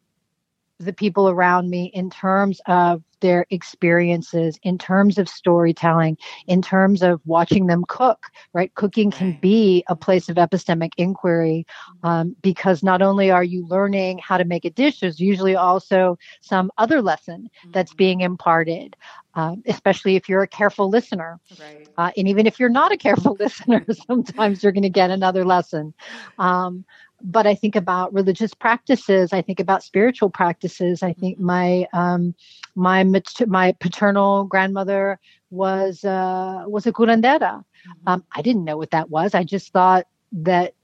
the 0.78 0.92
people 0.92 1.28
around 1.28 1.70
me 1.70 1.86
in 1.94 2.10
terms 2.10 2.60
of 2.66 3.02
their 3.20 3.46
experiences, 3.50 4.58
in 4.62 4.78
terms 4.78 5.18
of 5.18 5.28
storytelling, 5.28 6.16
in 6.46 6.62
terms 6.62 7.02
of 7.02 7.20
watching 7.24 7.66
them 7.66 7.84
cook, 7.88 8.26
right? 8.52 8.74
Cooking 8.74 9.10
can 9.10 9.38
be 9.40 9.84
a 9.88 9.96
place 9.96 10.28
of 10.28 10.36
epistemic 10.36 10.92
inquiry 10.96 11.66
um, 12.02 12.36
because 12.42 12.82
not 12.82 13.02
only 13.02 13.30
are 13.30 13.44
you 13.44 13.66
learning 13.66 14.18
how 14.18 14.36
to 14.36 14.44
make 14.44 14.64
a 14.64 14.70
dish, 14.70 15.00
there's 15.00 15.20
usually 15.20 15.56
also 15.56 16.18
some 16.40 16.70
other 16.78 17.02
lesson 17.02 17.48
that's 17.72 17.92
mm-hmm. 17.92 17.96
being 17.96 18.20
imparted. 18.20 18.96
Um, 19.34 19.62
especially 19.66 20.16
if 20.16 20.30
you're 20.30 20.44
a 20.44 20.48
careful 20.48 20.88
listener. 20.88 21.38
Right. 21.60 21.86
Uh, 21.98 22.10
and 22.16 22.26
even 22.26 22.46
if 22.46 22.58
you're 22.58 22.70
not 22.70 22.90
a 22.90 22.96
careful 22.96 23.36
listener, 23.40 23.84
sometimes 24.06 24.62
you're 24.62 24.72
going 24.72 24.82
to 24.82 24.88
get 24.88 25.10
another 25.10 25.44
lesson. 25.44 25.92
Um, 26.38 26.86
but 27.22 27.46
I 27.46 27.54
think 27.54 27.76
about 27.76 28.12
religious 28.12 28.54
practices. 28.54 29.32
I 29.32 29.42
think 29.42 29.60
about 29.60 29.82
spiritual 29.82 30.30
practices. 30.30 31.02
I 31.02 31.12
think 31.12 31.36
mm-hmm. 31.36 31.46
my 31.46 31.86
um, 31.92 32.34
my 32.74 33.04
my 33.46 33.72
paternal 33.80 34.44
grandmother 34.44 35.18
was 35.50 36.04
uh, 36.04 36.64
was 36.66 36.86
a 36.86 36.92
curandera. 36.92 37.40
Mm-hmm. 37.40 38.08
Um, 38.08 38.24
I 38.32 38.42
didn't 38.42 38.64
know 38.64 38.76
what 38.76 38.90
that 38.90 39.10
was. 39.10 39.34
I 39.34 39.44
just 39.44 39.72
thought 39.72 40.06
that 40.32 40.74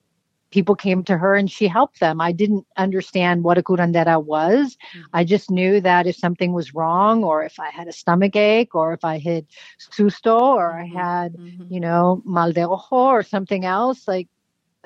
people 0.51 0.75
came 0.75 1.03
to 1.03 1.17
her 1.17 1.35
and 1.35 1.51
she 1.51 1.67
helped 1.67 1.99
them. 1.99 2.21
I 2.21 2.31
didn't 2.31 2.67
understand 2.77 3.43
what 3.43 3.59
a 3.59 3.63
curandera 3.63 4.23
was. 4.23 4.77
Mm-hmm. 4.77 5.01
I 5.15 5.25
just 5.25 5.51
knew 5.51 5.81
that 5.81 6.07
if 6.07 6.17
something 6.17 6.53
was 6.53 6.75
wrong, 6.75 7.25
or 7.25 7.43
if 7.43 7.59
I 7.59 7.71
had 7.71 7.89
a 7.89 7.93
stomach 7.93 8.37
ache, 8.37 8.75
or 8.75 8.93
if 8.93 9.05
I 9.05 9.19
had 9.19 9.47
susto, 9.81 10.41
or 10.41 10.73
I 10.73 10.85
had, 10.85 11.35
mm-hmm. 11.35 11.73
you 11.73 11.81
know, 11.81 12.23
mal 12.25 12.53
de 12.53 12.69
ojo, 12.69 12.97
or 12.97 13.23
something 13.23 13.65
else, 13.65 14.07
like 14.07 14.29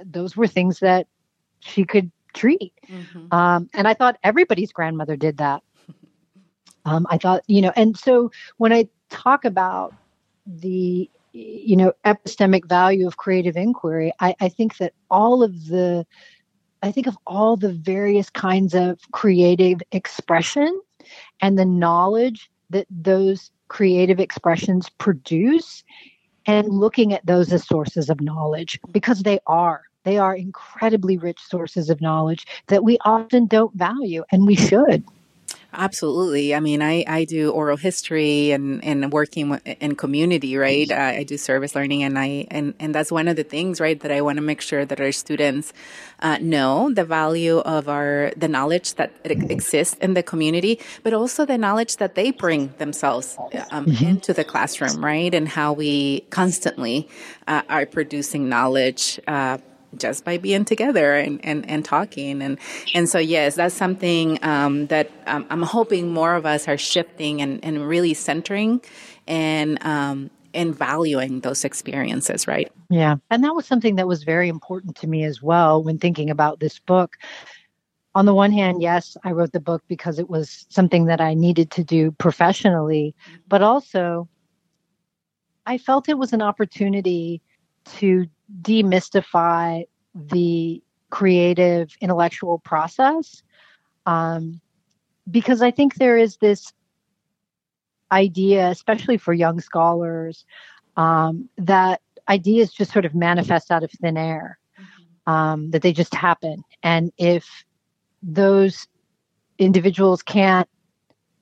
those 0.05 0.37
were 0.37 0.47
things 0.47 0.79
that 0.81 1.09
she 1.61 1.85
could 1.85 2.11
treat. 2.35 2.73
Mm-hmm. 2.89 3.33
Um, 3.35 3.69
and 3.75 3.89
I 3.89 3.95
thought 3.95 4.19
everybody's 4.23 4.73
grandmother 4.73 5.17
did 5.17 5.39
that. 5.39 5.63
Um, 6.85 7.05
I 7.11 7.19
thought, 7.19 7.43
you 7.49 7.63
know, 7.63 7.73
and 7.75 7.99
so 7.99 8.31
when 8.59 8.73
I 8.73 8.89
talk 9.11 9.45
about 9.45 9.93
the, 10.47 11.11
you 11.33 11.75
know, 11.75 11.93
epistemic 12.05 12.69
value 12.69 13.09
of 13.09 13.17
creative 13.17 13.57
inquiry, 13.57 14.13
I, 14.21 14.37
I 14.41 14.49
think 14.49 14.77
that 14.77 14.93
all 15.11 15.43
of 15.43 15.67
the, 15.67 16.07
I 16.85 16.93
think 16.93 17.09
of 17.09 17.19
all 17.27 17.57
the 17.57 17.73
various 17.73 18.31
kinds 18.31 18.73
of 18.73 19.01
creative 19.11 19.83
expression 19.91 20.81
and 21.41 21.59
the 21.59 21.65
knowledge 21.65 22.53
that 22.71 22.87
those 22.89 23.51
creative 23.67 24.21
expressions 24.21 24.89
produce 24.89 25.83
and 26.47 26.69
looking 26.69 27.13
at 27.13 27.27
those 27.27 27.53
as 27.53 27.67
sources 27.67 28.09
of 28.09 28.21
knowledge 28.21 28.79
because 28.93 29.25
they 29.25 29.41
are 29.47 29.83
they 30.07 30.17
are 30.17 30.35
incredibly 30.35 31.19
rich 31.19 31.41
sources 31.41 31.91
of 31.91 32.01
knowledge 32.01 32.47
that 32.69 32.83
we 32.83 32.97
often 33.05 33.47
don't 33.47 33.75
value, 33.75 34.25
and 34.31 34.47
we 34.47 34.55
should. 34.55 35.05
Absolutely. 35.73 36.55
I 36.55 36.61
mean, 36.61 36.81
I, 36.81 37.05
I 37.07 37.25
do 37.25 37.51
oral 37.51 37.77
history 37.77 38.53
and, 38.53 38.83
and 38.83 39.13
working 39.13 39.61
in 39.81 39.95
community, 39.95 40.57
right? 40.57 40.91
I, 40.91 41.19
I 41.19 41.23
do 41.25 41.37
service 41.37 41.75
learning 41.75 42.03
and 42.03 42.19
I, 42.19 42.47
and, 42.51 42.73
and 42.81 42.95
that's 42.95 43.13
one 43.13 43.29
of 43.29 43.37
the 43.37 43.45
things, 43.45 43.79
right, 43.79 44.01
that 44.01 44.11
I 44.11 44.23
want 44.23 44.37
to 44.37 44.43
make 44.43 44.63
sure 44.63 44.87
that 44.87 45.01
our 45.01 45.13
students 45.13 45.75
uh, 46.21 46.39
know 46.41 46.91
the 46.95 47.05
value 47.05 47.59
of 47.59 47.91
our, 47.91 48.33
the 48.37 48.49
knowledge 48.49 48.95
that 48.95 49.13
exists 49.25 49.97
in 50.01 50.15
the 50.15 50.23
community, 50.23 50.81
but 51.03 51.13
also 51.13 51.45
the 51.45 51.59
knowledge 51.59 51.99
that 51.99 52.15
they 52.15 52.31
bring 52.31 52.73
themselves 52.79 53.37
um, 53.71 53.87
mm-hmm. 53.87 54.05
into 54.05 54.33
the 54.33 54.45
classroom, 54.45 55.05
right? 55.05 55.35
And 55.35 55.47
how 55.47 55.75
we 55.75 56.21
constantly 56.31 57.07
uh, 57.49 57.63
are 57.69 57.85
producing 57.85 58.49
knowledge, 58.49 59.21
uh, 59.27 59.59
just 59.99 60.25
by 60.25 60.39
being 60.39 60.65
together 60.65 61.15
and, 61.15 61.45
and, 61.45 61.69
and 61.69 61.85
talking. 61.85 62.43
And, 62.43 62.59
and 62.95 63.09
so, 63.09 63.19
yes, 63.19 63.57
that's 63.57 63.75
something 63.75 64.39
um, 64.43 64.87
that 64.87 65.11
um, 65.27 65.47
I'm 65.51 65.63
hoping 65.63 66.13
more 66.13 66.35
of 66.35 66.47
us 66.47 66.69
are 66.69 66.79
shifting 66.79 67.41
and, 67.43 67.65
and 67.65 67.87
really 67.87 68.15
centering 68.15 68.81
and, 69.27 69.83
um, 69.85 70.31
and 70.55 70.75
valuing 70.75 71.41
those 71.41 71.65
experiences, 71.65 72.47
right? 72.47 72.73
Yeah. 72.89 73.17
And 73.31 73.45
that 73.45 73.55
was 73.55 73.67
something 73.67 73.97
that 73.97 74.09
was 74.09 74.25
very 74.25 74.49
important 74.49 74.97
to 74.97 75.07
me 75.07 75.25
as 75.25 75.43
well 75.43 75.83
when 75.83 75.99
thinking 75.99 76.31
about 76.31 76.61
this 76.61 76.79
book. 76.79 77.17
On 78.15 78.25
the 78.25 78.35
one 78.35 78.51
hand, 78.51 78.81
yes, 78.81 79.17
I 79.25 79.33
wrote 79.33 79.53
the 79.53 79.61
book 79.61 79.83
because 79.89 80.19
it 80.19 80.31
was 80.31 80.65
something 80.71 81.05
that 81.05 81.21
I 81.21 81.35
needed 81.35 81.71
to 81.73 81.85
do 81.85 82.13
professionally, 82.13 83.15
but 83.47 83.61
also 83.61 84.29
I 85.67 85.77
felt 85.77 86.09
it 86.09 86.17
was 86.17 86.33
an 86.33 86.41
opportunity 86.41 87.43
to 87.97 88.27
demystify 88.63 89.87
the 90.15 90.83
creative 91.11 91.91
intellectual 92.01 92.59
process 92.59 93.43
um, 94.07 94.61
because 95.31 95.63
I 95.63 95.71
think 95.71 95.97
there 95.97 96.17
is 96.17 96.37
this 96.37 96.73
idea, 98.13 98.69
especially 98.69 99.19
for 99.19 99.33
young 99.33 99.61
scholars, 99.61 100.45
um, 100.97 101.49
that 101.59 102.01
ideas 102.29 102.73
just 102.73 102.93
sort 102.93 103.05
of 103.05 103.15
manifest 103.15 103.71
out 103.71 103.83
of 103.83 103.91
thin 103.91 104.17
air, 104.17 104.59
mm-hmm. 104.79 105.31
um, 105.31 105.71
that 105.71 105.83
they 105.83 105.93
just 105.93 106.15
happen. 106.15 106.63
And 106.83 107.13
if 107.19 107.65
those 108.23 108.87
individuals 109.59 110.23
can't 110.23 110.69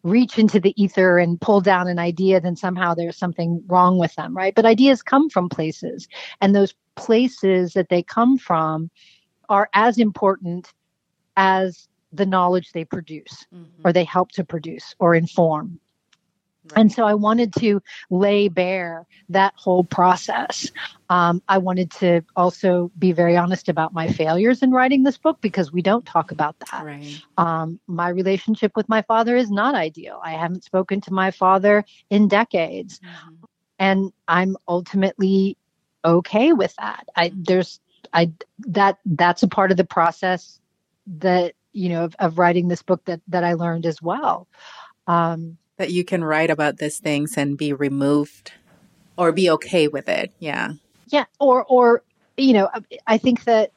reach 0.02 0.38
into 0.38 0.60
the 0.60 0.74
ether 0.82 1.18
and 1.18 1.40
pull 1.40 1.60
down 1.60 1.88
an 1.88 1.98
idea, 1.98 2.40
then 2.40 2.56
somehow 2.56 2.94
there's 2.94 3.16
something 3.16 3.62
wrong 3.66 3.98
with 3.98 4.14
them, 4.16 4.36
right? 4.36 4.54
But 4.54 4.66
ideas 4.66 5.02
come 5.02 5.30
from 5.30 5.48
places, 5.48 6.08
and 6.40 6.54
those 6.54 6.74
places 6.96 7.72
that 7.74 7.88
they 7.88 8.02
come 8.02 8.38
from 8.38 8.90
are 9.48 9.68
as 9.74 9.98
important 9.98 10.72
as 11.36 11.88
the 12.12 12.26
knowledge 12.26 12.72
they 12.72 12.84
produce 12.84 13.46
mm-hmm. 13.52 13.64
or 13.84 13.92
they 13.92 14.04
help 14.04 14.30
to 14.32 14.44
produce 14.44 14.94
or 14.98 15.14
inform. 15.14 15.80
Right. 16.70 16.80
And 16.80 16.92
so 16.92 17.04
I 17.04 17.12
wanted 17.12 17.52
to 17.58 17.82
lay 18.08 18.48
bare 18.48 19.04
that 19.28 19.52
whole 19.54 19.84
process. 19.84 20.70
Um, 21.10 21.42
I 21.46 21.58
wanted 21.58 21.90
to 21.92 22.22
also 22.36 22.90
be 22.98 23.12
very 23.12 23.36
honest 23.36 23.68
about 23.68 23.92
my 23.92 24.08
failures 24.08 24.62
in 24.62 24.70
writing 24.70 25.02
this 25.02 25.18
book 25.18 25.42
because 25.42 25.72
we 25.72 25.82
don't 25.82 26.06
talk 26.06 26.30
about 26.30 26.56
that. 26.70 26.84
Right. 26.84 27.20
Um, 27.36 27.78
my 27.86 28.08
relationship 28.08 28.72
with 28.76 28.88
my 28.88 29.02
father 29.02 29.36
is 29.36 29.50
not 29.50 29.74
ideal. 29.74 30.20
I 30.24 30.32
haven't 30.32 30.64
spoken 30.64 31.02
to 31.02 31.12
my 31.12 31.30
father 31.30 31.84
in 32.08 32.28
decades. 32.28 32.98
Mm-hmm. 33.00 33.44
And 33.78 34.12
I'm 34.28 34.56
ultimately 34.66 35.58
okay 36.04 36.52
with 36.52 36.74
that. 36.76 37.08
I 37.16 37.32
there's 37.34 37.80
I 38.12 38.32
that 38.58 38.98
that's 39.04 39.42
a 39.42 39.48
part 39.48 39.70
of 39.70 39.76
the 39.76 39.84
process 39.84 40.60
that 41.06 41.54
you 41.72 41.88
know 41.88 42.04
of, 42.04 42.16
of 42.18 42.38
writing 42.38 42.68
this 42.68 42.82
book 42.82 43.04
that 43.06 43.20
that 43.28 43.44
I 43.44 43.54
learned 43.54 43.86
as 43.86 44.00
well. 44.02 44.46
Um, 45.06 45.58
that 45.76 45.90
you 45.90 46.04
can 46.04 46.24
write 46.24 46.50
about 46.50 46.78
these 46.78 46.98
things 46.98 47.36
and 47.36 47.58
be 47.58 47.72
removed 47.72 48.52
or 49.18 49.32
be 49.32 49.50
okay 49.50 49.88
with 49.88 50.08
it. 50.08 50.32
Yeah. 50.38 50.72
Yeah. 51.08 51.24
Or 51.40 51.64
or 51.64 52.02
you 52.36 52.52
know 52.52 52.70
I 53.06 53.18
think 53.18 53.44
that 53.44 53.72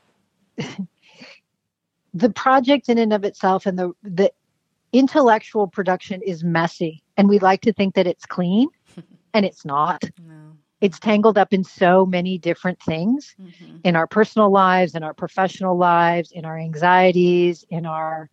the 2.13 2.29
project 2.29 2.89
in 2.89 2.97
and 2.97 3.13
of 3.13 3.23
itself 3.23 3.65
and 3.65 3.77
the 3.77 3.93
the 4.03 4.31
intellectual 4.93 5.67
production 5.67 6.21
is 6.21 6.43
messy 6.43 7.03
and 7.17 7.27
we 7.27 7.39
like 7.39 7.61
to 7.61 7.73
think 7.73 7.95
that 7.95 8.07
it's 8.07 8.25
clean 8.25 8.69
and 9.33 9.45
it's 9.45 9.65
not. 9.65 10.03
No 10.25 10.46
it's 10.81 10.99
tangled 10.99 11.37
up 11.37 11.53
in 11.53 11.63
so 11.63 12.05
many 12.05 12.37
different 12.37 12.81
things 12.81 13.35
mm-hmm. 13.41 13.77
in 13.83 13.95
our 13.95 14.07
personal 14.07 14.49
lives 14.49 14.95
in 14.95 15.03
our 15.03 15.13
professional 15.13 15.77
lives 15.77 16.31
in 16.31 16.45
our 16.45 16.57
anxieties 16.57 17.65
in 17.69 17.85
our 17.85 18.29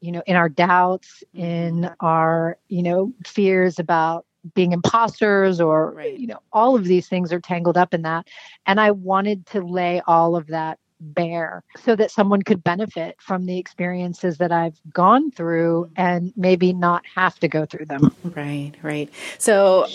you 0.00 0.12
know 0.12 0.22
in 0.26 0.36
our 0.36 0.48
doubts 0.48 1.22
mm-hmm. 1.34 1.44
in 1.44 1.90
our 2.00 2.58
you 2.68 2.82
know 2.82 3.12
fears 3.24 3.78
about 3.78 4.26
being 4.54 4.72
imposters 4.72 5.60
or 5.60 5.92
right. 5.92 6.18
you 6.18 6.26
know 6.26 6.38
all 6.52 6.76
of 6.76 6.84
these 6.84 7.08
things 7.08 7.32
are 7.32 7.40
tangled 7.40 7.76
up 7.76 7.92
in 7.92 8.02
that 8.02 8.28
and 8.66 8.80
i 8.80 8.90
wanted 8.90 9.44
to 9.46 9.60
lay 9.60 10.00
all 10.06 10.36
of 10.36 10.46
that 10.46 10.78
bare 11.00 11.62
so 11.84 11.94
that 11.96 12.10
someone 12.10 12.42
could 12.42 12.62
benefit 12.64 13.16
from 13.20 13.46
the 13.46 13.58
experiences 13.58 14.38
that 14.38 14.52
I've 14.52 14.78
gone 14.92 15.30
through 15.30 15.90
and 15.96 16.32
maybe 16.36 16.72
not 16.72 17.04
have 17.14 17.38
to 17.40 17.48
go 17.48 17.66
through 17.66 17.86
them. 17.86 18.14
Right, 18.24 18.72
right. 18.82 19.12
So 19.38 19.86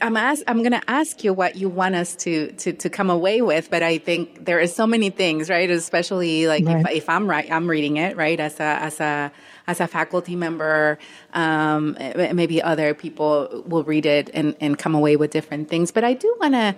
I'm 0.00 0.16
ask, 0.16 0.42
I'm 0.46 0.58
going 0.58 0.72
to 0.72 0.90
ask 0.90 1.24
you 1.24 1.32
what 1.32 1.56
you 1.56 1.68
want 1.68 1.94
us 1.94 2.14
to, 2.16 2.52
to, 2.52 2.72
to 2.72 2.90
come 2.90 3.10
away 3.10 3.42
with, 3.42 3.70
but 3.70 3.82
I 3.82 3.98
think 3.98 4.44
there 4.44 4.60
is 4.60 4.74
so 4.74 4.86
many 4.86 5.10
things, 5.10 5.50
right? 5.50 5.70
Especially 5.70 6.46
like 6.46 6.64
right. 6.64 6.86
if, 6.86 7.04
if 7.04 7.08
I'm 7.08 7.28
right, 7.28 7.50
I'm 7.50 7.68
reading 7.68 7.96
it, 7.96 8.16
right? 8.16 8.38
As 8.38 8.60
a, 8.60 8.62
as 8.62 9.00
a, 9.00 9.32
as 9.66 9.80
a 9.80 9.86
faculty 9.86 10.34
member, 10.34 10.98
um, 11.34 11.96
maybe 12.16 12.62
other 12.62 12.94
people 12.94 13.64
will 13.66 13.84
read 13.84 14.06
it 14.06 14.30
and, 14.32 14.56
and 14.60 14.78
come 14.78 14.94
away 14.94 15.16
with 15.16 15.30
different 15.30 15.68
things. 15.68 15.92
But 15.92 16.04
I 16.04 16.14
do 16.14 16.34
want 16.40 16.54
to 16.54 16.74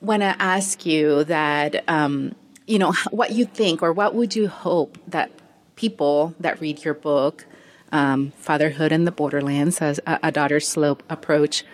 want 0.00 0.22
to 0.22 0.34
ask 0.40 0.86
you 0.86 1.24
that 1.24 1.84
um, 1.88 2.34
you 2.70 2.78
know, 2.78 2.92
what 3.10 3.32
you 3.32 3.44
think 3.44 3.82
or 3.82 3.92
what 3.92 4.14
would 4.14 4.34
you 4.34 4.48
hope 4.48 4.96
that 5.08 5.30
people 5.76 6.34
that 6.40 6.60
read 6.60 6.84
your 6.84 6.94
book, 6.94 7.46
um, 7.92 8.30
Fatherhood 8.36 8.92
in 8.92 9.04
the 9.04 9.12
Borderlands, 9.12 9.80
as 9.82 9.98
a, 10.06 10.18
a 10.22 10.32
daughter's 10.32 10.68
slow 10.68 10.96
approach, 11.08 11.64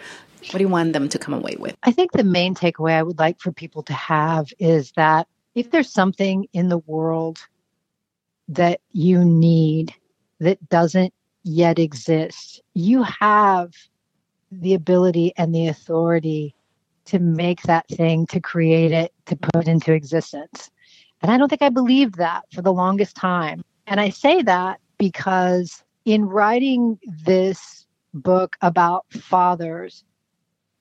what 0.50 0.58
do 0.58 0.60
you 0.60 0.68
want 0.68 0.92
them 0.92 1.08
to 1.08 1.18
come 1.18 1.34
away 1.34 1.56
with? 1.58 1.76
I 1.82 1.92
think 1.92 2.12
the 2.12 2.24
main 2.24 2.54
takeaway 2.54 2.92
I 2.92 3.02
would 3.02 3.18
like 3.18 3.40
for 3.40 3.52
people 3.52 3.82
to 3.84 3.92
have 3.92 4.52
is 4.58 4.92
that 4.92 5.26
if 5.54 5.70
there's 5.70 5.90
something 5.90 6.46
in 6.52 6.68
the 6.68 6.78
world 6.78 7.38
that 8.48 8.80
you 8.92 9.24
need 9.24 9.92
that 10.38 10.68
doesn't 10.68 11.12
yet 11.42 11.78
exist, 11.78 12.62
you 12.74 13.02
have 13.02 13.72
the 14.52 14.74
ability 14.74 15.32
and 15.36 15.54
the 15.54 15.66
authority 15.66 16.54
to 17.06 17.18
make 17.18 17.62
that 17.62 17.88
thing, 17.88 18.26
to 18.26 18.40
create 18.40 18.92
it, 18.92 19.12
to 19.26 19.36
put 19.36 19.62
it 19.62 19.68
into 19.68 19.92
existence. 19.92 20.70
And 21.26 21.34
I 21.34 21.38
don't 21.38 21.48
think 21.48 21.62
I 21.62 21.70
believed 21.70 22.18
that 22.18 22.44
for 22.54 22.62
the 22.62 22.72
longest 22.72 23.16
time. 23.16 23.64
And 23.88 24.00
I 24.00 24.10
say 24.10 24.42
that 24.42 24.78
because 24.96 25.82
in 26.04 26.24
writing 26.24 27.00
this 27.04 27.84
book 28.14 28.56
about 28.62 29.06
fathers, 29.10 30.04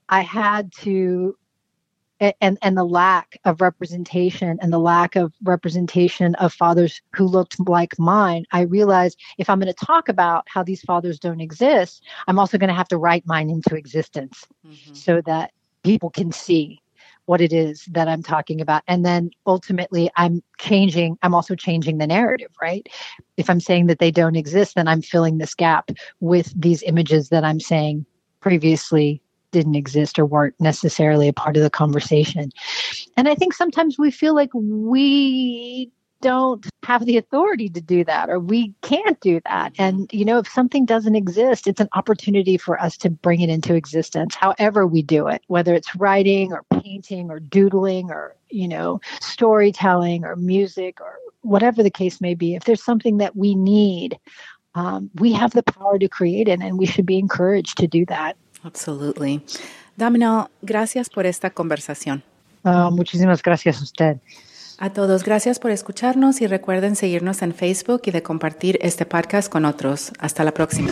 I 0.08 0.21
had 0.21 0.71
to 0.81 1.36
and 2.19 2.60
and 2.62 2.77
the 2.77 2.84
lack 2.84 3.39
of 3.43 3.60
representation 3.60 4.60
and 4.62 4.71
the 4.71 4.77
lack 4.77 5.15
of 5.15 5.34
representation 5.43 6.36
of 6.36 6.53
fathers 6.53 7.01
who 7.13 7.25
looked 7.25 7.60
like 7.67 7.99
mine 7.99 8.45
i 8.53 8.62
realized 8.62 9.19
if 9.38 9.49
i'm 9.49 9.60
going 9.60 9.67
to 9.67 9.86
talk 9.86 10.08
about 10.08 10.45
how 10.47 10.63
these 10.63 10.81
fathers 10.81 11.19
don't 11.19 11.41
exist 11.41 12.03
i'm 12.29 12.39
also 12.39 12.58
going 12.58 12.69
to 12.69 12.73
have 12.73 12.88
to 12.88 12.97
write 12.97 13.27
mine 13.27 13.49
into 13.49 13.75
existence 13.75 14.47
mm-hmm. 14.65 14.93
so 14.93 15.19
that 15.25 15.51
people 15.84 16.10
can 16.10 16.31
see 16.31 16.81
what 17.25 17.41
it 17.41 17.51
is 17.53 17.85
that 17.85 18.07
i'm 18.07 18.23
talking 18.23 18.61
about 18.61 18.83
and 18.88 19.05
then 19.05 19.29
ultimately 19.47 20.09
i'm 20.15 20.41
changing 20.57 21.17
i'm 21.21 21.33
also 21.33 21.55
changing 21.55 21.97
the 21.97 22.07
narrative 22.07 22.51
right 22.61 22.88
if 23.38 23.49
i'm 23.49 23.59
saying 23.59 23.88
that 23.88 23.99
they 23.99 24.11
don't 24.11 24.35
exist 24.35 24.75
then 24.75 24.88
i'm 24.88 25.01
filling 25.01 25.38
this 25.38 25.53
gap 25.53 25.91
with 26.19 26.53
these 26.59 26.83
images 26.83 27.29
that 27.29 27.43
i'm 27.43 27.59
saying 27.59 28.05
previously 28.41 29.21
didn't 29.55 29.75
exist 29.75 30.19
or 30.19 30.25
weren't 30.25 30.53
necessarily 30.59 31.29
a 31.29 31.33
part 31.33 31.55
of 31.55 31.63
the 31.63 31.69
conversation. 31.69 32.51
And 33.15 33.29
I 33.29 33.35
think 33.35 33.53
sometimes 33.53 33.97
we 33.97 34.11
feel 34.11 34.35
like 34.35 34.49
we 34.53 35.89
don't 36.21 36.65
have 36.84 37.06
the 37.06 37.17
authority 37.17 37.69
to 37.69 37.82
do 37.82 38.04
that 38.04 38.30
or 38.30 38.39
we 38.39 38.73
can't 38.82 39.19
do 39.19 39.39
that. 39.45 39.73
And, 39.78 40.10
you 40.12 40.25
know, 40.25 40.39
if 40.39 40.47
something 40.47 40.86
doesn't 40.86 41.15
exist, 41.15 41.67
it's 41.67 41.82
an 41.82 41.89
opportunity 41.93 42.58
for 42.58 42.82
us 42.82 42.97
to 42.97 43.10
bring 43.10 43.41
it 43.41 43.49
into 43.49 43.75
existence, 43.75 44.36
however 44.36 44.88
we 44.88 45.01
do 45.01 45.28
it, 45.28 45.41
whether 45.47 45.73
it's 45.73 45.95
writing 45.95 46.54
or 46.54 46.63
painting 46.82 47.30
or 47.30 47.39
doodling 47.39 48.12
or, 48.12 48.36
you 48.49 48.67
know, 48.67 49.01
storytelling 49.21 50.23
or 50.23 50.36
music 50.36 51.01
or 51.01 51.15
whatever 51.41 51.84
the 51.84 51.91
case 51.91 52.21
may 52.21 52.34
be. 52.34 52.56
If 52.56 52.63
there's 52.63 52.84
something 52.84 53.17
that 53.17 53.36
we 53.36 53.56
need, 53.56 54.17
um, 54.73 55.10
we 55.15 55.32
have 55.34 55.51
the 55.51 55.63
power 55.63 55.97
to 55.99 56.08
create 56.08 56.47
it 56.47 56.60
and 56.60 56.78
we 56.78 56.86
should 56.86 57.06
be 57.06 57.17
encouraged 57.17 57.78
to 57.78 57.88
do 57.88 58.06
that. 58.08 58.36
Absolutely. 58.63 59.43
Domino, 59.97 60.49
gracias 60.63 61.10
por 61.10 61.25
esta 61.25 61.49
conversación. 61.49 62.23
Uh, 62.63 62.89
muchísimas 62.89 63.43
gracias 63.43 63.80
a 63.80 63.84
usted. 63.84 64.19
A 64.77 64.91
todos, 64.91 65.23
gracias 65.23 65.59
por 65.59 65.71
escucharnos 65.71 66.41
y 66.41 66.47
recuerden 66.47 66.95
seguirnos 66.95 67.41
en 67.41 67.53
Facebook 67.53 68.01
y 68.05 68.11
de 68.11 68.21
compartir 68.23 68.77
este 68.81 69.05
podcast 69.05 69.49
con 69.49 69.63
otros. 69.63 70.11
Hasta 70.19 70.43
la 70.43 70.53
próxima. 70.53 70.91